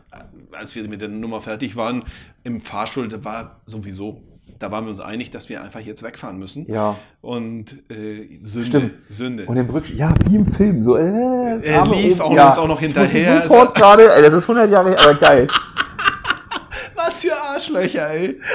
als 0.53 0.75
wir 0.77 0.87
mit 0.87 1.01
der 1.01 1.09
Nummer 1.09 1.41
fertig 1.43 1.75
waren, 1.75 2.05
im 2.45 2.61
Fahrstuhl, 2.61 3.09
da 3.09 3.25
war 3.25 3.63
sowieso, 3.67 4.23
da 4.59 4.71
waren 4.71 4.85
wir 4.85 4.91
uns 4.91 5.01
einig, 5.01 5.31
dass 5.31 5.49
wir 5.49 5.63
einfach 5.63 5.81
jetzt 5.81 6.03
wegfahren 6.03 6.39
müssen. 6.39 6.67
Ja. 6.67 6.97
Und 7.21 7.73
äh, 7.91 8.41
Sünde, 8.45 8.67
Stimmt. 8.67 8.93
Sünde. 9.11 9.47
Und 9.47 9.57
im 9.57 9.69
Rückspiel, 9.71 9.99
ja, 9.99 10.13
wie 10.27 10.37
im 10.37 10.45
Film. 10.47 10.83
So, 10.83 10.97
äh, 10.97 11.61
Er 11.63 11.81
Arme 11.83 11.95
lief 11.97 12.13
oben. 12.15 12.21
auch 12.23 12.33
ja. 12.35 12.49
uns 12.49 12.59
auch 12.59 12.69
noch 12.69 12.81
Ich 12.81 12.93
hinterher. 12.93 13.43
sofort 13.43 13.75
gerade, 13.75 14.13
ey, 14.15 14.23
das 14.23 14.33
ist 14.33 14.49
100 14.49 14.71
Jahre, 14.71 14.99
aber 14.99 15.15
geil. 15.15 15.49
Was 16.95 17.21
für 17.21 17.37
Arschlöcher, 17.37 18.11
ey. 18.11 18.41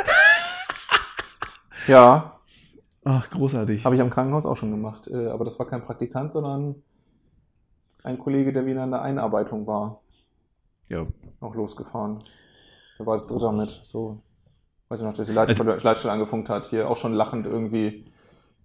Ja, 1.87 2.39
Ach, 3.03 3.29
großartig. 3.29 3.85
habe 3.85 3.93
ich 3.95 4.01
am 4.01 4.09
Krankenhaus 4.09 4.45
auch 4.47 4.57
schon 4.57 4.71
gemacht. 4.71 5.07
Äh, 5.07 5.27
aber 5.27 5.45
das 5.45 5.59
war 5.59 5.67
kein 5.67 5.81
Praktikant, 5.81 6.31
sondern 6.31 6.75
ein 8.03 8.17
Kollege, 8.17 8.51
der 8.51 8.65
wieder 8.65 8.83
in 8.83 8.89
der 8.91 9.03
Einarbeitung 9.03 9.67
war. 9.67 10.01
Ja, 10.89 11.05
Auch 11.39 11.53
losgefahren. 11.53 12.23
Der 12.97 13.05
war 13.05 13.13
als 13.13 13.27
Dritter 13.27 13.51
mit. 13.51 13.69
So, 13.83 14.21
weiß 14.95 15.01
ich 15.01 15.05
noch, 15.07 15.13
dass 15.17 15.27
die 15.27 15.33
Leitstelle, 15.33 15.75
Leitstelle 15.75 16.13
angefunkt 16.13 16.47
hat. 16.49 16.67
Hier 16.67 16.89
auch 16.89 16.95
schon 16.95 17.11
lachend 17.13 17.45
irgendwie, 17.47 18.05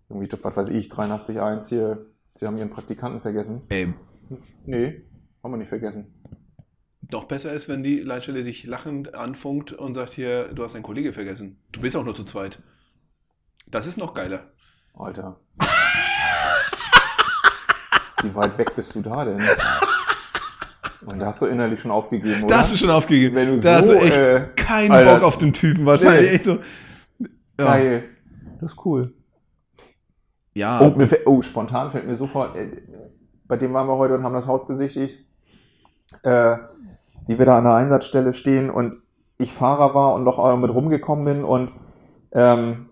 irgendwie, 0.09 0.29
was 0.43 0.57
weiß 0.57 0.69
ich, 0.69 0.87
83.1 0.89 1.69
hier. 1.69 2.07
Sie 2.35 2.47
haben 2.47 2.57
ihren 2.57 2.71
Praktikanten 2.71 3.21
vergessen. 3.21 3.63
ey, 3.69 3.93
Nee, 4.65 5.03
haben 5.43 5.51
wir 5.53 5.57
nicht 5.57 5.69
vergessen. 5.69 6.15
noch 7.11 7.25
besser 7.25 7.53
ist, 7.53 7.69
wenn 7.69 7.83
die 7.83 7.99
Leitstelle 7.99 8.45
dich 8.45 8.63
lachend 8.63 9.15
anfunkt 9.15 9.73
und 9.73 9.95
sagt 9.95 10.13
hier, 10.13 10.53
du 10.55 10.63
hast 10.63 10.77
einen 10.77 10.85
Kollege 10.85 11.13
vergessen. 11.13 11.59
Du 11.73 11.81
bist 11.81 11.97
auch 11.97 12.05
nur 12.05 12.15
zu 12.15 12.23
zweit. 12.23 12.63
Das 13.67 13.89
ist 13.89 13.97
noch 13.99 14.15
geiler. 14.15 14.45
Alter. 14.95 15.41
Wie 18.23 18.33
weit 18.37 18.57
weg 18.59 18.77
bist 18.77 18.95
du 18.95 19.01
da 19.03 19.25
denn? 19.25 19.41
Und 21.11 21.21
da 21.21 21.27
hast 21.27 21.43
du 21.43 21.47
innerlich 21.47 21.81
schon 21.81 21.91
aufgegeben, 21.91 22.45
oder? 22.45 22.55
Da 22.55 22.61
hast 22.61 22.73
du 22.73 22.77
schon 22.77 22.91
aufgegeben. 22.91 23.35
Wenn 23.35 23.49
du 23.57 23.61
da 23.61 23.79
hast 23.79 23.87
so, 23.87 23.93
du 23.93 23.99
echt 23.99 24.17
äh, 24.17 24.41
keinen 24.57 24.93
Alter. 24.93 25.15
Bock 25.15 25.23
auf 25.25 25.39
den 25.39 25.53
Typen. 25.53 25.85
Wahrscheinlich 25.87 26.23
Nee. 26.31 26.37
echt 26.37 26.45
so. 26.45 26.59
Ja. 27.59 27.65
Geil. 27.67 28.05
Das 28.61 28.73
ist 28.73 28.85
cool. 28.85 29.13
Ja, 30.55 30.81
Oh, 30.81 31.07
fällt, 31.07 31.27
oh, 31.27 31.43
spontan 31.43 31.91
fällt 31.91 32.07
mir 32.07 32.17
sofort, 32.17 32.57
äh, 32.57 32.69
bei 33.47 33.57
dem 33.57 33.73
waren 33.73 33.87
wir 33.89 33.97
heute 33.97 34.15
und 34.15 34.25
haben 34.25 34.35
das 34.35 34.47
Haus 34.47 34.67
besichtigt, 34.67 35.25
äh, 36.23 36.57
wie 37.27 37.39
wir 37.39 37.47
da 37.47 37.59
an 37.59 37.65
der 37.65 37.75
Einsatzstelle 37.75 38.33
stehen 38.33 38.71
und 38.71 38.97
ich 39.39 39.53
Fahrer 39.53 39.95
war 39.95 40.15
und 40.15 40.25
noch 40.25 40.57
mit 40.57 40.73
rumgekommen 40.73 41.25
bin 41.25 41.45
und 41.45 41.73
ähm, 42.33 42.91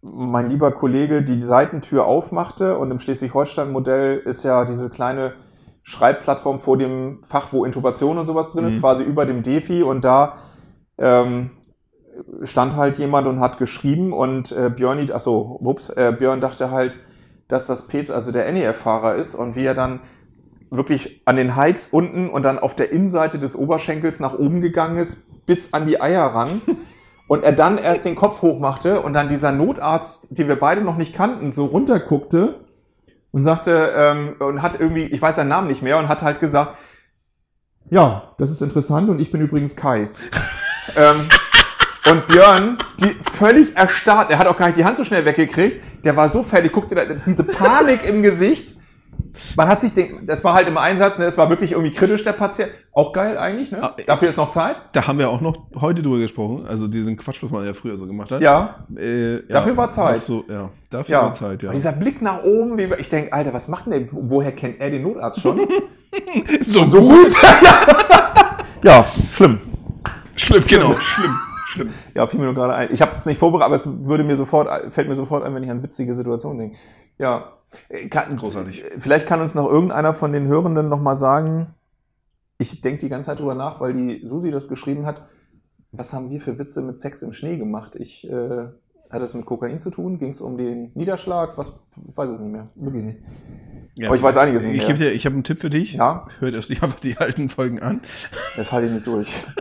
mein 0.00 0.48
lieber 0.50 0.72
Kollege 0.72 1.22
die 1.22 1.40
Seitentür 1.40 2.06
aufmachte 2.06 2.78
und 2.78 2.90
im 2.90 2.98
Schleswig-Holstein-Modell 2.98 4.18
ist 4.18 4.42
ja 4.44 4.64
diese 4.64 4.90
kleine 4.90 5.34
Schreibplattform 5.84 6.58
vor 6.58 6.76
dem 6.78 7.22
Fach, 7.22 7.52
wo 7.52 7.64
Intubation 7.64 8.18
und 8.18 8.24
sowas 8.24 8.50
drin 8.52 8.64
ist, 8.64 8.76
Mhm. 8.76 8.80
quasi 8.80 9.04
über 9.04 9.26
dem 9.26 9.42
Defi 9.42 9.82
und 9.82 10.04
da 10.04 10.34
ähm, 10.98 11.50
stand 12.42 12.76
halt 12.76 12.96
jemand 12.96 13.26
und 13.26 13.38
hat 13.40 13.58
geschrieben 13.58 14.12
und 14.12 14.50
äh, 14.52 14.70
Björn, 14.70 15.10
achso, 15.12 15.58
ups, 15.62 15.90
äh, 15.90 16.12
Björn 16.16 16.40
dachte 16.40 16.70
halt, 16.70 16.96
dass 17.48 17.66
das 17.66 17.86
Pez, 17.86 18.10
also 18.10 18.30
der 18.32 18.50
NEF-Fahrer 18.50 19.16
ist 19.16 19.34
und 19.34 19.56
wie 19.56 19.64
er 19.64 19.74
dann 19.74 20.00
wirklich 20.70 21.20
an 21.26 21.36
den 21.36 21.56
Hikes 21.56 21.88
unten 21.88 22.30
und 22.30 22.44
dann 22.44 22.58
auf 22.58 22.74
der 22.74 22.90
Innenseite 22.90 23.38
des 23.38 23.54
Oberschenkels 23.54 24.20
nach 24.20 24.34
oben 24.38 24.60
gegangen 24.60 24.96
ist, 24.96 25.18
bis 25.46 25.72
an 25.74 25.86
die 25.86 26.00
Eier 26.00 26.24
ran. 26.24 26.62
Und 27.26 27.42
er 27.42 27.52
dann 27.52 27.78
erst 27.78 28.04
den 28.04 28.16
Kopf 28.16 28.42
hochmachte 28.42 29.00
und 29.00 29.14
dann 29.14 29.30
dieser 29.30 29.50
Notarzt, 29.50 30.28
den 30.36 30.46
wir 30.46 30.60
beide 30.60 30.82
noch 30.82 30.98
nicht 30.98 31.14
kannten, 31.14 31.50
so 31.50 31.64
runterguckte 31.64 32.63
und 33.34 33.42
sagte, 33.42 33.92
ähm, 33.96 34.36
und 34.38 34.62
hat 34.62 34.78
irgendwie, 34.78 35.06
ich 35.06 35.20
weiß 35.20 35.34
seinen 35.34 35.48
Namen 35.48 35.66
nicht 35.66 35.82
mehr, 35.82 35.98
und 35.98 36.08
hat 36.08 36.22
halt 36.22 36.38
gesagt, 36.38 36.78
ja, 37.90 38.32
das 38.38 38.52
ist 38.52 38.62
interessant 38.62 39.10
und 39.10 39.18
ich 39.18 39.32
bin 39.32 39.40
übrigens 39.40 39.74
Kai. 39.74 40.08
ähm, 40.96 41.28
und 42.08 42.28
Björn, 42.28 42.78
die 43.00 43.10
völlig 43.28 43.76
erstarrt, 43.76 44.30
er 44.30 44.38
hat 44.38 44.46
auch 44.46 44.56
gar 44.56 44.66
nicht 44.66 44.78
die 44.78 44.84
Hand 44.84 44.96
so 44.96 45.02
schnell 45.02 45.24
weggekriegt, 45.24 46.04
der 46.04 46.16
war 46.16 46.28
so 46.28 46.44
fertig, 46.44 46.70
guckte 46.70 46.94
da, 46.94 47.06
diese 47.06 47.42
Panik 47.42 48.04
im 48.04 48.22
Gesicht. 48.22 48.76
Man 49.56 49.68
hat 49.68 49.80
sich 49.80 49.92
den, 49.92 50.26
das 50.26 50.44
war 50.44 50.54
halt 50.54 50.68
im 50.68 50.76
Einsatz, 50.78 51.18
ne, 51.18 51.24
es 51.24 51.36
war 51.38 51.50
wirklich 51.50 51.72
irgendwie 51.72 51.90
kritisch, 51.92 52.22
der 52.22 52.32
Patient. 52.32 52.70
Auch 52.92 53.12
geil 53.12 53.36
eigentlich, 53.38 53.70
ne? 53.72 53.82
Ah, 53.82 53.96
Dafür 54.06 54.28
ist 54.28 54.36
noch 54.36 54.48
Zeit. 54.50 54.80
da 54.92 55.06
haben 55.06 55.18
wir 55.18 55.28
auch 55.30 55.40
noch 55.40 55.56
heute 55.80 56.02
drüber 56.02 56.18
gesprochen. 56.18 56.66
Also 56.66 56.86
diesen 56.88 57.16
Quatsch, 57.16 57.42
was 57.42 57.50
man 57.50 57.66
ja 57.66 57.74
früher 57.74 57.96
so 57.96 58.06
gemacht 58.06 58.30
hat. 58.30 58.42
Ja. 58.42 58.86
Äh, 58.96 59.34
ja 59.36 59.40
Dafür 59.48 59.76
war 59.76 59.90
Zeit. 59.90 60.20
So, 60.22 60.44
ja, 60.48 60.70
dafür 60.90 61.12
Ja. 61.12 61.22
war 61.22 61.34
Zeit, 61.34 61.62
ja. 61.62 61.68
Und 61.70 61.74
dieser 61.74 61.92
Blick 61.92 62.22
nach 62.22 62.42
oben, 62.44 62.78
wie, 62.78 62.88
ich 62.98 63.08
denke, 63.08 63.32
Alter, 63.32 63.52
was 63.52 63.68
macht 63.68 63.86
denn 63.86 63.92
der? 63.92 64.08
Woher 64.12 64.52
kennt 64.52 64.80
er 64.80 64.90
den 64.90 65.02
Notarzt 65.02 65.40
schon? 65.40 65.66
So, 66.66 66.88
so 66.88 67.00
gut. 67.00 67.34
ja, 68.84 69.04
schlimm. 69.32 69.58
schlimm, 70.36 70.62
genau. 70.64 70.92
schlimm, 70.92 71.32
Stimmt. 71.74 71.90
Ja, 72.14 72.26
fiel 72.26 72.38
mir 72.40 72.46
nur 72.46 72.54
gerade 72.54 72.74
ein. 72.74 72.88
Ich 72.92 73.02
habe 73.02 73.14
es 73.14 73.26
nicht 73.26 73.38
vorbereitet, 73.38 73.66
aber 73.66 73.74
es 73.76 73.86
würde 74.06 74.24
mir 74.24 74.36
sofort, 74.36 74.92
fällt 74.92 75.08
mir 75.08 75.14
sofort 75.14 75.44
ein, 75.44 75.54
wenn 75.54 75.62
ich 75.62 75.70
an 75.70 75.82
witzige 75.82 76.14
Situationen 76.14 76.58
denke. 76.58 76.76
Ja. 77.18 77.52
Äh, 77.88 78.08
Kann, 78.08 78.36
Großartig. 78.36 78.82
äh, 78.84 78.90
Vielleicht 79.00 79.26
kann 79.26 79.40
uns 79.40 79.54
noch 79.54 79.68
irgendeiner 79.68 80.14
von 80.14 80.32
den 80.32 80.46
Hörenden 80.46 80.88
noch 80.88 81.00
mal 81.00 81.16
sagen, 81.16 81.74
ich 82.58 82.80
denke 82.80 82.98
die 82.98 83.08
ganze 83.08 83.26
Zeit 83.26 83.40
drüber 83.40 83.54
nach, 83.56 83.80
weil 83.80 83.92
die 83.92 84.24
Susi 84.24 84.50
das 84.52 84.68
geschrieben 84.68 85.06
hat, 85.06 85.22
was 85.90 86.12
haben 86.12 86.30
wir 86.30 86.40
für 86.40 86.58
Witze 86.58 86.82
mit 86.82 86.98
Sex 87.00 87.22
im 87.22 87.32
Schnee 87.32 87.56
gemacht? 87.56 87.96
Ich, 87.96 88.28
äh, 88.28 88.66
hat 89.10 89.22
das 89.22 89.34
mit 89.34 89.44
Kokain 89.46 89.80
zu 89.80 89.90
tun? 89.90 90.18
Ging 90.18 90.30
es 90.30 90.40
um 90.40 90.56
den 90.56 90.90
Niederschlag? 90.94 91.58
Was, 91.58 91.78
ich 92.08 92.16
weiß 92.16 92.30
es 92.30 92.40
nicht 92.40 92.50
mehr. 92.52 92.68
Wirklich 92.74 93.04
nicht. 93.04 93.18
Ja. 93.96 94.08
Aber 94.08 94.16
ich 94.16 94.22
weiß 94.22 94.36
einiges 94.36 94.64
nicht 94.64 94.80
Ich, 94.80 94.88
mehr. 94.88 94.96
dir- 94.96 95.12
ich 95.12 95.24
habe 95.26 95.34
einen 95.34 95.44
Tipp 95.44 95.60
für 95.60 95.70
dich. 95.70 95.92
Ja, 95.94 96.26
erst 96.40 96.68
die, 96.68 96.80
einfach 96.80 96.98
die 97.00 97.16
alten 97.16 97.48
Folgen 97.48 97.80
an. 97.80 98.00
das 98.56 98.72
halte 98.72 98.86
ich 98.88 98.92
nicht 98.92 99.06
durch. 99.06 99.42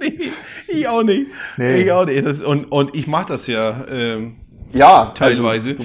Nee, 0.08 0.30
ich 0.68 0.88
auch 0.88 1.02
nicht. 1.02 1.30
Nee. 1.56 1.82
Ich 1.82 1.92
auch 1.92 2.06
nicht. 2.06 2.24
Das, 2.24 2.40
und, 2.40 2.66
und 2.66 2.94
ich 2.94 3.06
mache 3.06 3.28
das 3.28 3.46
ja 3.46 3.86
ähm, 3.88 4.36
Ja, 4.72 5.12
teilweise. 5.14 5.70
Also, 5.70 5.84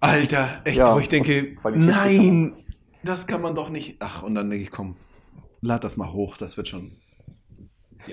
Alter, 0.00 0.48
echt, 0.64 0.78
Ja, 0.78 0.94
wo 0.94 1.00
ich 1.00 1.08
denke, 1.08 1.56
nein, 1.74 2.54
das 3.02 3.26
kann 3.26 3.42
man 3.42 3.54
doch 3.54 3.68
nicht. 3.68 3.96
Ach, 4.00 4.22
und 4.22 4.34
dann 4.34 4.48
denke 4.48 4.64
ich, 4.64 4.70
komm, 4.70 4.96
lad 5.60 5.84
das 5.84 5.96
mal 5.96 6.12
hoch, 6.12 6.36
das 6.36 6.56
wird 6.56 6.68
schon. 6.68 6.92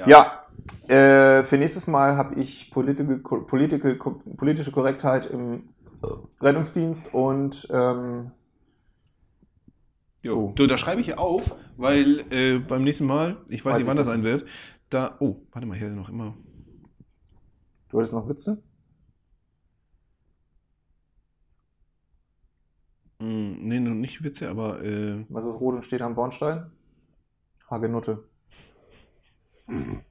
Ja, 0.06 0.44
äh, 0.90 1.44
für 1.46 1.58
nächstes 1.58 1.88
Mal 1.88 2.18
habe 2.18 2.36
ich 2.36 2.70
political, 2.72 3.20
political, 3.46 3.96
politische 4.36 4.72
Korrektheit 4.72 5.26
im 5.26 5.70
Rettungsdienst 6.42 7.14
und 7.14 7.68
ähm, 7.72 8.32
so. 10.24 10.52
Du, 10.56 10.68
da 10.68 10.78
schreibe 10.78 11.00
ich 11.00 11.18
auf, 11.18 11.56
weil 11.78 12.26
äh, 12.32 12.60
beim 12.60 12.84
nächsten 12.84 13.06
Mal, 13.06 13.38
ich 13.50 13.64
weiß, 13.64 13.76
Weiß 13.76 13.78
nicht, 13.78 13.84
ich 13.84 13.88
wann 13.88 13.98
das 13.98 14.08
sein 14.08 14.24
wird, 14.24 14.46
da. 14.90 15.18
Oh, 15.20 15.38
warte 15.52 15.68
mal, 15.68 15.78
hier 15.78 15.90
noch 15.90 16.10
immer. 16.10 16.36
Du 17.90 17.98
hattest 17.98 18.14
noch 18.14 18.28
Witze? 18.28 18.62
Nee, 23.20 23.80
noch 23.80 23.96
nicht 23.96 24.24
Witze, 24.24 24.50
aber 24.50 24.82
äh, 24.84 25.26
Was 25.30 25.46
ist 25.46 25.60
rot 25.60 25.76
und 25.76 25.84
steht 25.84 26.02
am 26.02 26.16
Bornstein? 26.16 26.72
Hagenutte. 27.70 28.24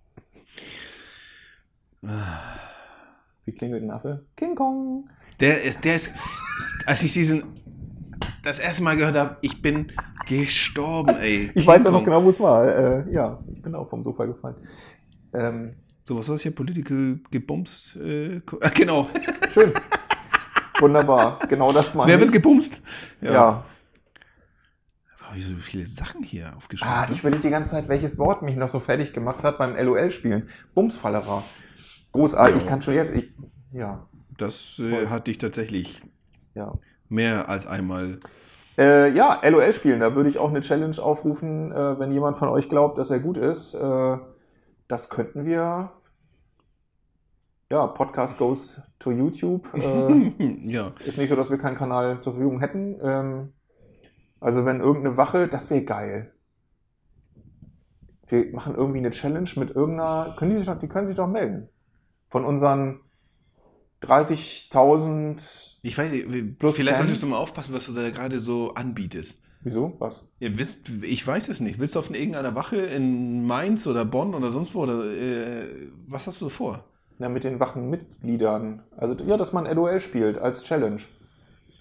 Wie 3.45 3.53
klingelt 3.53 3.83
ein 3.83 3.91
Affe? 3.91 4.27
King 4.37 4.55
Kong. 4.55 5.09
der 5.41 5.63
ist, 5.63 5.83
der 5.85 5.97
ist, 5.97 6.11
als 6.87 7.03
ich 7.03 7.13
diesen 7.13 7.45
das 8.47 8.59
erste 8.59 8.83
Mal 8.83 8.97
gehört 8.97 9.17
habe, 9.17 9.37
ich 9.41 9.61
bin 9.61 9.93
gestorben, 10.29 11.17
ey. 11.17 11.51
Ich 11.55 11.67
weiß 11.67 11.85
ja 11.85 11.91
noch 11.91 12.05
genau, 12.05 12.23
wo 12.25 12.29
es 12.29 12.41
war. 12.41 12.65
Äh, 12.67 13.13
ja, 13.13 13.43
ich 13.53 13.61
bin 13.63 13.75
auch 13.75 13.89
vom 13.89 14.01
Sofa 14.03 14.25
gefallen. 14.25 14.57
Ähm, 15.35 15.75
So, 16.05 16.17
was 16.17 16.29
war 16.29 16.37
das 16.37 16.43
hier? 16.43 16.55
Political 16.55 17.21
gebumst? 17.31 17.97
Äh, 17.97 18.41
ah, 18.61 18.69
genau. 18.71 19.09
schön. 19.49 19.73
Wunderbar. 20.79 21.41
Genau 21.49 21.73
das 21.73 21.95
meine 21.95 22.13
Wer 22.13 22.19
wird 22.21 22.29
ich. 22.29 22.35
gebumst? 22.35 22.81
Ja. 23.21 23.65
Habe 25.21 25.39
ich 25.39 25.47
so 25.47 25.55
viele 25.57 25.87
Sachen 25.87 26.23
hier 26.23 26.55
aufgeschrieben? 26.57 26.93
Ah, 26.95 27.09
ich 27.11 27.21
überlege 27.21 27.43
die 27.43 27.51
ganze 27.51 27.71
Zeit, 27.71 27.89
welches 27.89 28.17
Wort 28.19 28.43
mich 28.43 28.57
noch 28.57 28.69
so 28.69 28.79
fertig 28.79 29.13
gemacht 29.13 29.43
hat 29.43 29.59
beim 29.59 29.75
LOL-Spielen. 29.75 30.49
Bumsfallerer. 30.75 31.43
Großartig, 32.13 32.57
ich 32.57 32.63
Ja. 32.63 32.69
kann 32.69 32.83
schon 32.83 32.95
jetzt. 32.95 33.11
Ich, 33.15 33.25
ja, 33.73 34.07
das 34.39 34.79
äh, 34.79 34.91
Voll. 34.91 35.11
hat 35.11 35.27
dich 35.27 35.39
tatsächlich 35.39 36.01
ja. 36.55 36.73
Mehr 37.09 37.49
als 37.49 37.67
einmal. 37.67 38.19
Äh, 38.79 39.11
ja, 39.13 39.41
LOL 39.49 39.73
spielen, 39.73 40.01
da 40.01 40.15
würde 40.15 40.29
ich 40.29 40.39
auch 40.39 40.51
eine 40.51 40.61
Challenge 40.61 40.97
aufrufen, 41.01 41.73
äh, 41.73 41.99
wenn 41.99 42.11
jemand 42.11 42.37
von 42.37 42.49
euch 42.49 42.69
glaubt, 42.69 42.99
dass 42.99 43.11
er 43.11 43.21
gut 43.21 43.39
ist. 43.39 43.75
Äh, 43.75 44.19
das 44.89 45.09
könnten 45.09 45.47
wir. 45.47 45.93
Ja, 47.71 47.87
Podcast 47.89 48.39
goes 48.39 48.81
to 48.99 49.11
YouTube. 49.11 49.73
Äh, 49.75 50.33
ja. 50.67 50.93
ist 51.05 51.19
nicht 51.19 51.31
so, 51.31 51.37
dass 51.37 51.51
wir 51.51 51.59
keinen 51.59 51.75
Kanal 51.75 52.21
zur 52.21 52.35
Verfügung 52.35 52.61
hätten. 52.61 52.99
Ähm, 53.03 53.53
also 54.41 54.65
wenn 54.65 54.81
irgendeine 54.81 55.17
Wache, 55.17 55.49
das 55.49 55.71
wäre 55.71 55.83
geil. 55.83 56.33
Wir 58.29 58.53
machen 58.53 58.75
irgendwie 58.75 58.99
eine 58.99 59.11
Challenge 59.11 59.49
mit 59.57 59.71
irgendeiner. 59.71 60.35
Können 60.39 60.51
die 60.51 60.57
sich 60.59 60.67
doch, 60.67 60.79
die 60.79 60.89
können 60.89 61.07
sich 61.07 61.17
doch 61.17 61.27
melden. 61.27 61.69
Von 62.29 62.45
unseren 62.45 63.01
30.000. 64.03 65.77
Ich 65.83 65.97
weiß 65.97 66.11
nicht, 66.11 66.59
Plus 66.59 66.77
vielleicht 66.77 66.97
Fan. 66.99 67.07
solltest 67.07 67.23
du 67.23 67.27
mal 67.29 67.39
aufpassen, 67.39 67.75
was 67.75 67.87
du 67.87 67.93
da 67.93 68.09
gerade 68.11 68.41
so 68.41 68.75
anbietest. 68.75 69.41
Wieso? 69.63 69.95
Was? 69.99 70.29
Ihr 70.39 70.57
wisst, 70.59 70.91
ich 71.03 71.27
weiß 71.27 71.49
es 71.49 71.61
nicht. 71.61 71.79
Willst 71.79 71.95
du 71.95 71.99
auf 71.99 72.11
irgendeiner 72.11 72.55
Wache 72.55 72.77
in 72.77 73.45
Mainz 73.47 73.87
oder 73.87 74.05
Bonn 74.05 74.35
oder 74.35 74.53
sonst 74.53 74.75
wo? 74.75 74.83
Oder, 74.83 75.05
äh, 75.13 75.89
was 76.07 76.27
hast 76.27 76.41
du 76.41 76.49
vor? 76.49 76.85
Ja, 77.19 77.29
mit 77.29 77.45
den 77.45 77.59
wachen 77.59 77.89
Mitgliedern. 77.91 78.83
Also, 78.97 79.17
ja, 79.25 79.37
dass 79.37 79.53
man 79.53 79.65
LOL 79.65 79.99
spielt 80.01 80.39
als 80.39 80.63
Challenge. 80.65 81.01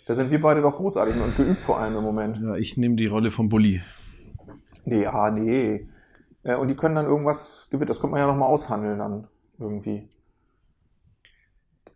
Da 0.07 0.13
sind 0.13 0.31
wir 0.31 0.41
beide 0.41 0.61
doch 0.61 0.75
großartig 0.77 1.15
und 1.15 1.35
geübt 1.35 1.59
vor 1.59 1.79
allem 1.79 1.95
im 1.97 2.03
Moment. 2.03 2.39
Ja, 2.41 2.55
ich 2.55 2.77
nehme 2.77 2.95
die 2.95 3.07
Rolle 3.07 3.31
vom 3.31 3.49
Bulli. 3.49 3.81
Nee, 4.85 5.03
ja, 5.03 5.29
nee. 5.31 5.87
Äh, 6.43 6.55
Und 6.55 6.69
die 6.69 6.75
können 6.75 6.95
dann 6.95 7.05
irgendwas 7.05 7.67
gewinnen. 7.69 7.87
Das 7.87 7.99
könnte 7.99 8.11
man 8.11 8.21
ja 8.21 8.27
nochmal 8.27 8.49
aushandeln 8.49 8.99
dann 8.99 9.27
irgendwie. 9.59 10.07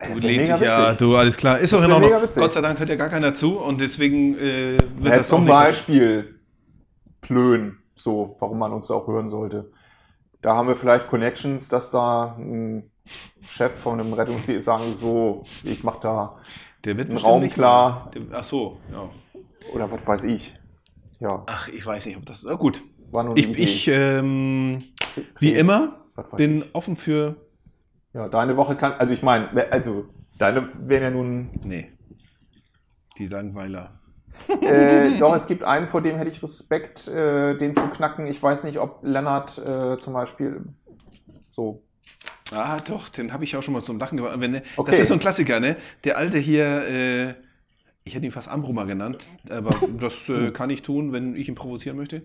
Das 0.08 0.24
mega 0.24 0.58
dich 0.58 0.62
ja, 0.62 0.88
witzig. 0.88 0.98
du, 0.98 1.16
alles 1.16 1.38
klar. 1.38 1.60
Ist 1.60 1.74
Das 1.74 1.82
doch 1.82 1.88
in 1.88 1.92
Ordnung. 1.92 2.12
witzig. 2.24 2.42
Gott 2.42 2.54
sei 2.54 2.62
Dank 2.62 2.80
hört 2.80 2.90
ja 2.90 2.96
gar 2.96 3.10
keiner 3.10 3.34
zu 3.36 3.60
und 3.60 3.82
deswegen 3.82 4.38
äh, 4.38 4.78
wird 4.98 5.14
Ja, 5.14 5.18
das 5.18 5.28
zum 5.28 5.44
auch 5.44 5.48
Beispiel 5.48 6.40
Plön, 7.22 7.78
so, 7.96 8.36
warum 8.40 8.60
man 8.60 8.72
uns 8.74 8.88
da 8.88 8.94
auch 8.96 9.08
hören 9.08 9.28
sollte. 9.28 9.72
Da 10.42 10.56
haben 10.56 10.68
wir 10.70 10.76
vielleicht 10.76 11.08
Connections, 11.08 11.68
dass 11.70 11.92
da 11.92 12.36
ein 12.40 12.92
Chef 13.48 13.74
von 13.78 14.00
einem 14.00 14.14
Rettungsdienst 14.14 14.66
sagen, 14.66 14.96
so, 14.96 15.44
ich 15.64 15.84
mach 15.84 15.98
da, 15.98 16.38
Der 16.86 16.96
wird 16.98 17.10
Ein 17.10 17.14
bestimmt 17.16 17.34
Raum 17.34 17.50
klar. 17.50 18.12
Der, 18.16 18.22
ach 18.40 18.44
so, 18.46 18.80
ja. 18.92 19.10
oder 19.74 19.92
was 19.92 20.08
weiß 20.08 20.24
ich. 20.26 20.56
Ja, 21.20 21.44
Ach, 21.48 21.68
ich 21.68 21.86
weiß 21.86 22.06
nicht, 22.06 22.16
ob 22.18 22.26
das. 22.26 22.46
Ah, 22.46 22.54
gut. 22.56 22.82
war 23.12 23.24
nur 23.24 23.36
eine 23.36 23.42
Ich, 23.42 23.50
Idee. 23.50 23.64
ich 23.64 23.88
ähm, 23.90 24.84
wie 25.40 25.54
immer, 25.54 26.06
bin 26.38 26.58
ich. 26.58 26.74
offen 26.74 26.96
für. 26.96 27.36
Ja, 28.14 28.28
deine 28.28 28.58
Woche 28.58 28.76
kann, 28.76 28.94
also 28.94 29.14
ich 29.14 29.22
meine, 29.22 29.50
also 29.72 30.06
deine 30.38 30.70
wären 30.80 31.04
ja 31.04 31.10
nun, 31.12 31.50
Nee. 31.64 31.92
Die 33.18 33.28
Langweiler. 33.28 34.00
äh, 34.62 35.18
doch, 35.20 35.36
es 35.36 35.46
gibt 35.48 35.64
einen, 35.64 35.88
vor 35.88 36.02
dem 36.02 36.16
hätte 36.18 36.30
ich 36.30 36.42
Respekt, 36.42 37.08
äh, 37.08 37.56
den 37.58 37.74
zu 37.76 37.88
knacken. 37.90 38.26
Ich 38.28 38.42
weiß 38.42 38.64
nicht, 38.64 38.80
ob 38.80 39.00
Lennart 39.04 39.58
äh, 39.58 39.98
zum 40.00 40.14
Beispiel 40.14 40.66
so, 41.50 41.84
Ah, 42.52 42.80
doch, 42.80 43.10
den 43.10 43.32
habe 43.32 43.44
ich 43.44 43.56
auch 43.56 43.62
schon 43.62 43.74
mal 43.76 43.84
zum 43.84 44.00
Lachen 44.00 44.18
gebracht. 44.18 44.42
Der- 44.42 44.64
Okay. 44.78 44.92
Das 44.92 45.00
ist 45.02 45.08
so 45.10 45.14
ein 45.14 45.20
Klassiker, 45.20 45.60
ne? 45.60 45.76
Der 46.04 46.18
alte 46.18 46.40
hier, 46.40 46.66
äh, 46.88 47.36
ich 48.04 48.16
hätte 48.16 48.26
ihn 48.26 48.32
fast 48.32 48.48
Ambrummer 48.48 48.88
genannt, 48.88 49.28
aber 49.50 49.70
das 50.00 50.28
äh, 50.30 50.50
kann 50.52 50.72
ich 50.72 50.82
tun, 50.82 51.12
wenn 51.14 51.36
ich 51.36 51.48
ihn 51.48 51.54
provozieren 51.56 51.98
möchte. 51.98 52.24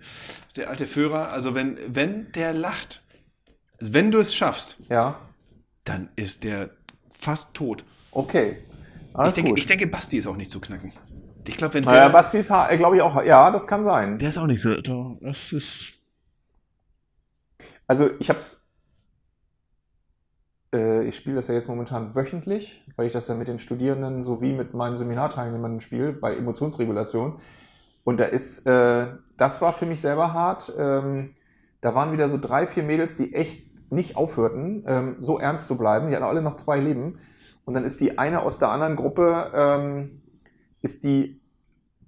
Der 0.56 0.70
alte 0.70 0.86
Führer, 0.86 1.28
also 1.28 1.54
wenn, 1.54 1.76
wenn 1.88 2.32
der 2.32 2.54
lacht, 2.54 3.02
also 3.78 3.92
wenn 3.92 4.10
du 4.10 4.18
es 4.18 4.34
schaffst, 4.34 4.78
ja, 4.88 5.18
dann 5.84 6.08
ist 6.16 6.44
der 6.44 6.70
fast 7.12 7.54
tot. 7.54 7.84
okay. 8.12 8.58
Ich 9.08 9.14
Alles 9.14 9.34
denke, 9.34 9.50
gut. 9.50 9.58
ich 9.58 9.66
denke, 9.66 9.86
Basti 9.86 10.18
ist 10.18 10.26
auch 10.26 10.36
nicht 10.36 10.50
zu 10.50 10.60
knacken. 10.60 10.92
Ich 11.46 11.56
glaube, 11.56 11.74
wenn 11.74 11.82
der, 11.82 11.92
Naja, 11.92 12.08
Basti 12.08 12.38
ist, 12.38 12.48
glaube 12.48 12.96
ich, 12.96 13.02
auch, 13.02 13.22
ja, 13.22 13.50
das 13.50 13.66
kann 13.66 13.82
sein. 13.82 14.18
der 14.18 14.30
ist 14.30 14.38
auch 14.38 14.46
nicht 14.46 14.62
so. 14.62 14.74
da- 14.80 15.16
Das 15.20 15.52
ist. 15.52 15.92
Also 17.86 18.10
ich 18.18 18.28
habe 18.28 18.38
es, 18.38 18.66
äh, 20.74 21.04
ich 21.04 21.16
spiele 21.16 21.36
das 21.36 21.48
ja 21.48 21.54
jetzt 21.54 21.68
momentan 21.68 22.14
wöchentlich, 22.14 22.82
weil 22.96 23.06
ich 23.06 23.12
das 23.12 23.28
ja 23.28 23.34
mit 23.34 23.48
den 23.48 23.58
Studierenden 23.58 24.22
sowie 24.22 24.52
mit 24.52 24.74
meinen 24.74 24.96
Seminarteilnehmern 24.96 25.80
spiele 25.80 26.12
bei 26.12 26.34
Emotionsregulation. 26.36 27.38
Und 28.04 28.18
da 28.20 28.24
ist, 28.24 28.66
äh, 28.66 29.08
das 29.36 29.62
war 29.62 29.72
für 29.72 29.86
mich 29.86 30.00
selber 30.00 30.32
hart. 30.32 30.72
Ähm, 30.78 31.32
da 31.80 31.94
waren 31.94 32.12
wieder 32.12 32.28
so 32.28 32.38
drei, 32.38 32.66
vier 32.66 32.82
Mädels, 32.82 33.16
die 33.16 33.34
echt 33.34 33.66
nicht 33.90 34.16
aufhörten, 34.16 34.84
ähm, 34.86 35.16
so 35.20 35.38
ernst 35.38 35.66
zu 35.66 35.76
bleiben. 35.76 36.08
Die 36.08 36.16
hatten 36.16 36.24
alle 36.24 36.42
noch 36.42 36.54
zwei 36.54 36.78
Leben. 36.78 37.18
Und 37.64 37.74
dann 37.74 37.84
ist 37.84 38.00
die 38.00 38.18
eine 38.18 38.42
aus 38.42 38.58
der 38.58 38.70
anderen 38.70 38.96
Gruppe, 38.96 39.50
ähm, 39.54 40.22
ist 40.82 41.04
die 41.04 41.40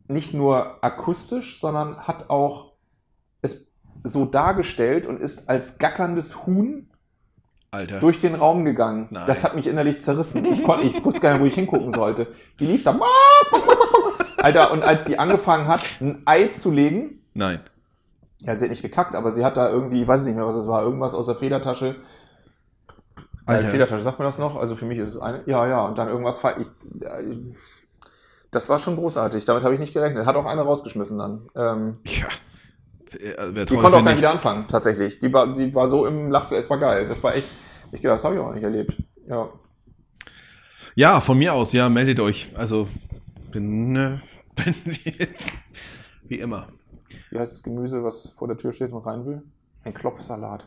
nicht 0.09 0.35
nur 0.35 0.85
akustisch, 0.85 1.61
sondern 1.61 1.97
hat 1.99 2.31
auch 2.31 2.73
es 3.43 3.67
so 4.03 4.25
dargestellt 4.25 5.07
und 5.07 5.21
ist 5.21 5.49
als 5.49 5.79
gackerndes 5.79 6.47
Huhn 6.47 6.89
Alter. 7.71 7.99
durch 7.99 8.19
den 8.19 8.35
Raum 8.35 8.65
gegangen. 8.65 9.09
Nein. 9.11 9.27
Das 9.27 9.45
hat 9.45 9.57
mich 9.57 9.67
innerlich 9.67 10.01
zerrissen. 10.01 10.45
Ich, 10.45 10.63
konnte, 10.63 10.87
ich 10.87 11.05
wusste 11.05 11.21
gar 11.21 11.33
nicht, 11.33 11.43
wo 11.43 11.47
ich 11.47 11.55
hingucken 11.55 11.91
sollte. 11.91 12.29
Die 12.61 12.67
lief 12.67 12.83
da. 12.83 12.99
Alter, 14.37 14.71
und 14.71 14.83
als 14.83 15.05
die 15.05 15.19
angefangen 15.19 15.67
hat, 15.67 15.83
ein 16.01 16.23
Ei 16.25 16.49
zu 16.49 16.71
legen, 16.71 17.19
Nein. 17.35 17.61
Ja, 18.43 18.57
sie 18.57 18.65
hat 18.65 18.71
nicht 18.71 18.83
gekackt, 18.83 19.15
aber 19.15 19.33
sie 19.33 19.45
hat 19.45 19.57
da 19.57 19.71
irgendwie, 19.71 20.03
ich 20.03 20.09
weiß 20.09 20.27
nicht 20.27 20.37
mehr, 20.37 20.47
was 20.47 20.57
es 20.57 20.67
war, 20.67 20.83
irgendwas 20.83 21.15
aus 21.15 21.27
der 21.27 21.37
Federtasche. 21.37 21.97
Alter. 23.47 23.69
Äh, 23.69 23.71
Federtasche, 23.71 24.03
sagt 24.03 24.19
man 24.19 24.27
das 24.27 24.39
noch? 24.39 24.57
Also 24.57 24.77
für 24.77 24.87
mich 24.87 24.99
ist 24.99 25.11
es 25.11 25.19
eine, 25.19 25.43
ja, 25.47 25.67
ja, 25.67 25.85
und 25.87 25.97
dann 25.99 26.09
irgendwas, 26.09 26.43
ich, 26.59 26.67
äh, 27.03 27.37
das 28.51 28.69
war 28.69 28.79
schon 28.79 28.97
großartig, 28.97 29.45
damit 29.45 29.63
habe 29.63 29.75
ich 29.75 29.81
nicht 29.81 29.95
gerechnet. 29.95 30.27
Hat 30.27 30.37
auch 30.37 30.47
eine 30.47 30.63
rausgeschmissen 30.63 31.19
dann. 31.19 31.49
Ähm, 31.55 31.99
Ja. 32.05 32.27
Äh, 33.19 33.35
wer 33.53 33.65
die 33.65 33.75
konnte 33.75 33.99
auch 33.99 34.05
gar 34.05 34.11
nicht 34.11 34.19
wieder 34.19 34.31
anfangen, 34.31 34.67
tatsächlich. 34.69 35.19
Die 35.19 35.33
war, 35.33 35.53
die 35.53 35.75
war 35.75 35.89
so 35.89 36.07
im 36.07 36.31
Lach, 36.31 36.51
es 36.53 36.69
war 36.69 36.79
geil. 36.79 37.07
Das 37.07 37.23
war 37.23 37.35
echt, 37.35 37.49
Ich 37.93 38.01
das 38.01 38.25
habe 38.25 38.35
ich 38.35 38.41
auch 38.41 38.53
nicht 38.53 38.65
erlebt. 38.65 38.97
Ja. 39.29 39.49
Ja, 40.95 41.21
von 41.21 41.39
mir 41.39 41.53
aus, 41.53 41.73
ja, 41.73 41.89
meldet 41.89 42.21
euch. 42.21 42.51
Also, 42.55 42.89
bin, 43.53 43.95
äh, 43.97 44.19
bin 44.57 44.75
wie 46.25 46.41
immer. 46.41 46.69
Wie 47.31 47.39
heißt 47.39 47.53
das 47.53 47.63
Gemüse, 47.63 48.03
was 48.05 48.31
vor 48.31 48.49
der 48.49 48.57
Tür 48.57 48.73
steht 48.73 48.93
und 48.93 49.05
rein 49.07 49.25
will? 49.27 49.43
Ein 49.85 49.95
Klopfsalat. 49.95 50.65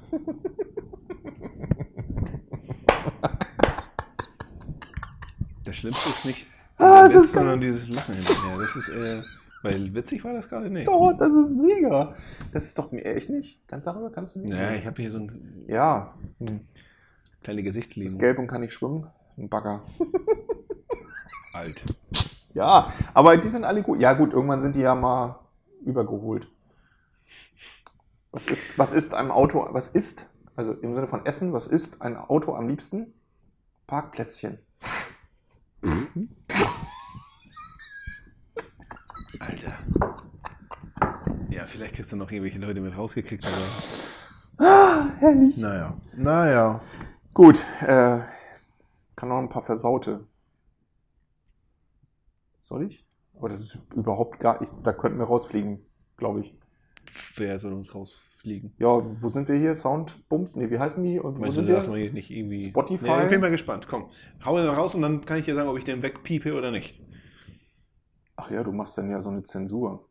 Das 5.66 5.76
Schlimmste 5.76 6.10
ist 6.10 6.26
nicht 6.26 6.48
Ah, 6.78 7.04
das 7.04 7.14
ist 7.14 7.24
Witz, 7.24 7.32
sondern 7.34 7.60
dieses 7.60 7.90
Lachen 7.90 8.16
hinterher. 8.16 8.58
Das 8.58 8.76
ist, 8.76 8.90
äh, 8.96 9.22
weil 9.64 9.94
witzig 9.94 10.24
war 10.24 10.32
das 10.34 10.48
gerade 10.48 10.70
nicht. 10.70 10.88
Doch, 10.88 11.12
das 11.12 11.30
ist 11.34 11.52
mega. 11.52 12.14
Das 12.54 12.64
ist 12.64 12.80
doch 12.80 12.92
mir 12.94 13.04
echt 13.04 13.30
nicht. 13.30 13.68
Ganz 13.68 13.84
darüber 13.84 14.10
kannst 14.10 14.36
du 14.36 14.40
nicht. 14.40 14.52
Ja, 14.52 14.72
ich 14.72 14.86
habe 14.86 15.02
hier 15.02 15.12
so 15.12 15.18
ein 15.18 15.66
Ja. 15.68 16.14
Hm. 16.40 16.62
kleine 17.44 17.62
Das 17.62 17.66
Gesichtslinie. 17.66 18.08
ist 18.10 18.18
gelb 18.18 18.40
und 18.40 18.48
kann 18.48 18.62
nicht 18.62 18.72
schwimmen. 18.74 19.08
Ein 19.38 19.50
Bagger. 19.50 19.82
Alt. 21.54 21.84
Ja, 22.54 22.88
aber 23.14 23.36
die 23.36 23.50
sind 23.50 23.66
alle 23.66 23.84
gut. 23.84 24.00
Ja, 24.00 24.14
gut, 24.14 24.32
irgendwann 24.32 24.62
sind 24.62 24.76
die 24.78 24.82
ja 24.82 24.96
mal 24.96 25.40
übergeholt. 25.82 26.52
Was 28.32 28.48
ist, 28.48 28.78
was 28.78 28.94
ist 28.94 29.14
einem 29.14 29.32
Auto, 29.32 29.68
was 29.72 29.88
ist, 29.88 30.30
also 30.56 30.74
im 30.74 30.94
Sinne 30.94 31.08
von 31.08 31.26
Essen, 31.26 31.52
was 31.54 31.68
ist 31.68 32.02
ein 32.02 32.16
Auto 32.16 32.54
am 32.54 32.68
liebsten? 32.68 33.14
Parkplätzchen. 33.88 34.60
Alter. 39.40 39.74
Ja, 41.50 41.66
vielleicht 41.66 41.96
kriegst 41.96 42.12
du 42.12 42.16
noch 42.16 42.30
irgendwelche 42.30 42.60
Leute 42.60 42.82
mit 42.82 42.96
rausgekriegt, 42.96 43.46
aber. 43.46 45.10
Herrlich. 45.20 45.58
Naja. 45.58 45.98
Naja. 46.16 46.82
Gut, 47.34 47.64
äh, 47.82 48.20
kann 49.16 49.30
noch 49.30 49.40
ein 49.40 49.50
paar 49.50 49.64
Versaute. 49.64 50.28
Soll 52.62 52.84
ich? 52.84 53.09
Aber 53.40 53.50
das 53.50 53.62
ist 53.62 53.80
überhaupt 53.96 54.40
gar 54.40 54.60
nicht, 54.60 54.72
da 54.84 54.94
könnten 54.94 55.18
wir 55.18 55.26
rausfliegen, 55.26 55.80
glaube 56.18 56.42
ich. 56.42 56.54
Wer 57.36 57.58
soll 57.58 57.74
uns 57.74 57.96
rausfliegen? 57.96 58.74
Ja, 58.78 58.88
wo 59.04 59.30
sind 59.30 59.48
wir 59.48 59.56
hier? 59.56 59.74
Soundbums? 59.74 60.56
Nee, 60.58 60.70
wie 60.70 60.78
heißen 60.78 61.02
die? 61.02 61.20
Und 61.20 61.40
wo 61.40 61.46
du, 61.46 61.52
sind 61.52 61.68
wir? 61.68 61.78
jetzt 61.98 62.14
nicht 62.14 62.30
irgendwie. 62.30 62.62
Spotify? 62.62 63.08
Nee, 63.08 63.24
ich 63.24 63.30
bin 63.30 63.42
mal 63.42 63.50
gespannt. 63.50 63.88
Komm, 63.88 64.10
hau 64.46 64.60
ihn 64.60 64.66
raus 64.68 64.94
und 64.94 65.02
dann 65.02 65.26
kann 65.26 65.38
ich 65.40 65.46
dir 65.46 65.56
sagen, 65.56 65.70
ob 65.70 65.78
ich 65.78 65.86
den 65.86 66.04
wegpiepe 66.04 66.54
oder 66.54 66.70
nicht. 66.70 67.00
Ach 68.36 68.52
ja, 68.52 68.64
du 68.64 68.72
machst 68.72 68.98
dann 68.98 69.10
ja 69.10 69.22
so 69.22 69.30
eine 69.30 69.44
Zensur. 69.44 70.06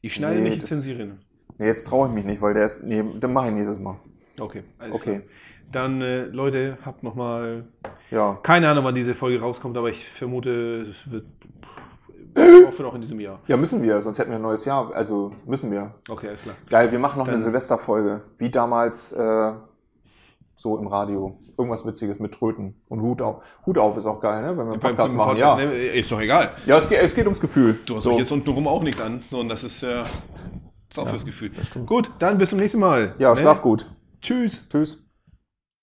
Ich 0.00 0.14
schneide 0.14 0.40
Nee, 0.40 0.50
nicht, 0.50 0.62
das- 0.62 0.70
zensieren. 0.70 1.20
Nee, 1.58 1.66
jetzt 1.66 1.86
traue 1.86 2.08
ich 2.08 2.14
mich 2.14 2.24
nicht, 2.24 2.42
weil 2.42 2.54
der 2.54 2.64
ist. 2.66 2.82
Nee, 2.82 3.04
dann 3.20 3.32
mache 3.32 3.48
ich 3.48 3.54
nächstes 3.54 3.78
Mal. 3.78 4.00
Okay, 4.38 4.62
alles 4.78 4.94
Okay. 4.96 5.10
klar. 5.20 5.22
Dann, 5.72 6.02
äh, 6.02 6.24
Leute, 6.26 6.78
habt 6.84 7.02
noch 7.02 7.14
mal 7.14 7.64
Ja. 8.10 8.38
keine 8.42 8.68
Ahnung, 8.68 8.84
wann 8.84 8.94
diese 8.94 9.14
Folge 9.14 9.40
rauskommt, 9.40 9.76
aber 9.76 9.88
ich 9.88 10.08
vermute, 10.08 10.82
es 10.82 11.10
wird 11.10 11.24
auch 12.68 12.78
noch 12.80 12.94
in 12.94 13.00
diesem 13.00 13.20
Jahr. 13.20 13.40
Ja, 13.46 13.56
müssen 13.56 13.82
wir, 13.82 14.00
sonst 14.00 14.18
hätten 14.18 14.30
wir 14.30 14.36
ein 14.36 14.42
neues 14.42 14.64
Jahr. 14.64 14.94
Also 14.94 15.32
müssen 15.46 15.70
wir. 15.70 15.94
Okay, 16.08 16.28
alles 16.28 16.42
klar. 16.42 16.54
Geil, 16.68 16.90
wir 16.92 16.98
machen 16.98 17.18
noch 17.18 17.26
eine 17.26 17.36
Dann- 17.36 17.42
Silvesterfolge. 17.44 18.22
Wie 18.38 18.50
damals 18.50 19.12
äh, 19.12 19.52
so 20.54 20.78
im 20.78 20.86
Radio. 20.86 21.38
Irgendwas 21.56 21.86
Witziges 21.86 22.18
mit 22.18 22.34
Tröten. 22.34 22.74
Und 22.88 23.00
Hut 23.00 23.22
auf. 23.22 23.58
Hut 23.64 23.78
auf 23.78 23.96
ist 23.96 24.06
auch 24.06 24.20
geil, 24.20 24.42
ne? 24.42 24.48
Wenn 24.56 24.66
wir 24.66 24.72
einen 24.72 24.80
Podcast 24.80 25.14
machen. 25.14 25.36
Ja. 25.36 25.54
ne, 25.54 25.72
ist 25.72 26.10
doch 26.10 26.20
egal. 26.20 26.50
Ja, 26.66 26.78
es 26.78 26.88
geht, 26.88 27.00
es 27.00 27.14
geht 27.14 27.24
ums 27.26 27.40
Gefühl. 27.40 27.78
Du 27.86 27.94
hast 27.96 28.02
so. 28.04 28.18
jetzt 28.18 28.32
untenrum 28.32 28.66
auch 28.66 28.82
nichts 28.82 29.00
an, 29.00 29.22
sondern 29.28 29.50
das 29.50 29.62
ist 29.62 29.80
ja 29.82 30.00
ist 30.00 30.98
auch 30.98 31.08
fürs 31.08 31.24
Gefühl. 31.24 31.50
das 31.50 31.68
stimmt. 31.68 31.86
Gut, 31.86 32.10
dann 32.18 32.38
bis 32.38 32.50
zum 32.50 32.58
nächsten 32.58 32.80
Mal. 32.80 33.14
Ja, 33.18 33.30
ne? 33.30 33.36
schlaf 33.36 33.62
gut. 33.62 33.88
Tschüss. 34.24 34.66
Tschüss. 34.70 35.03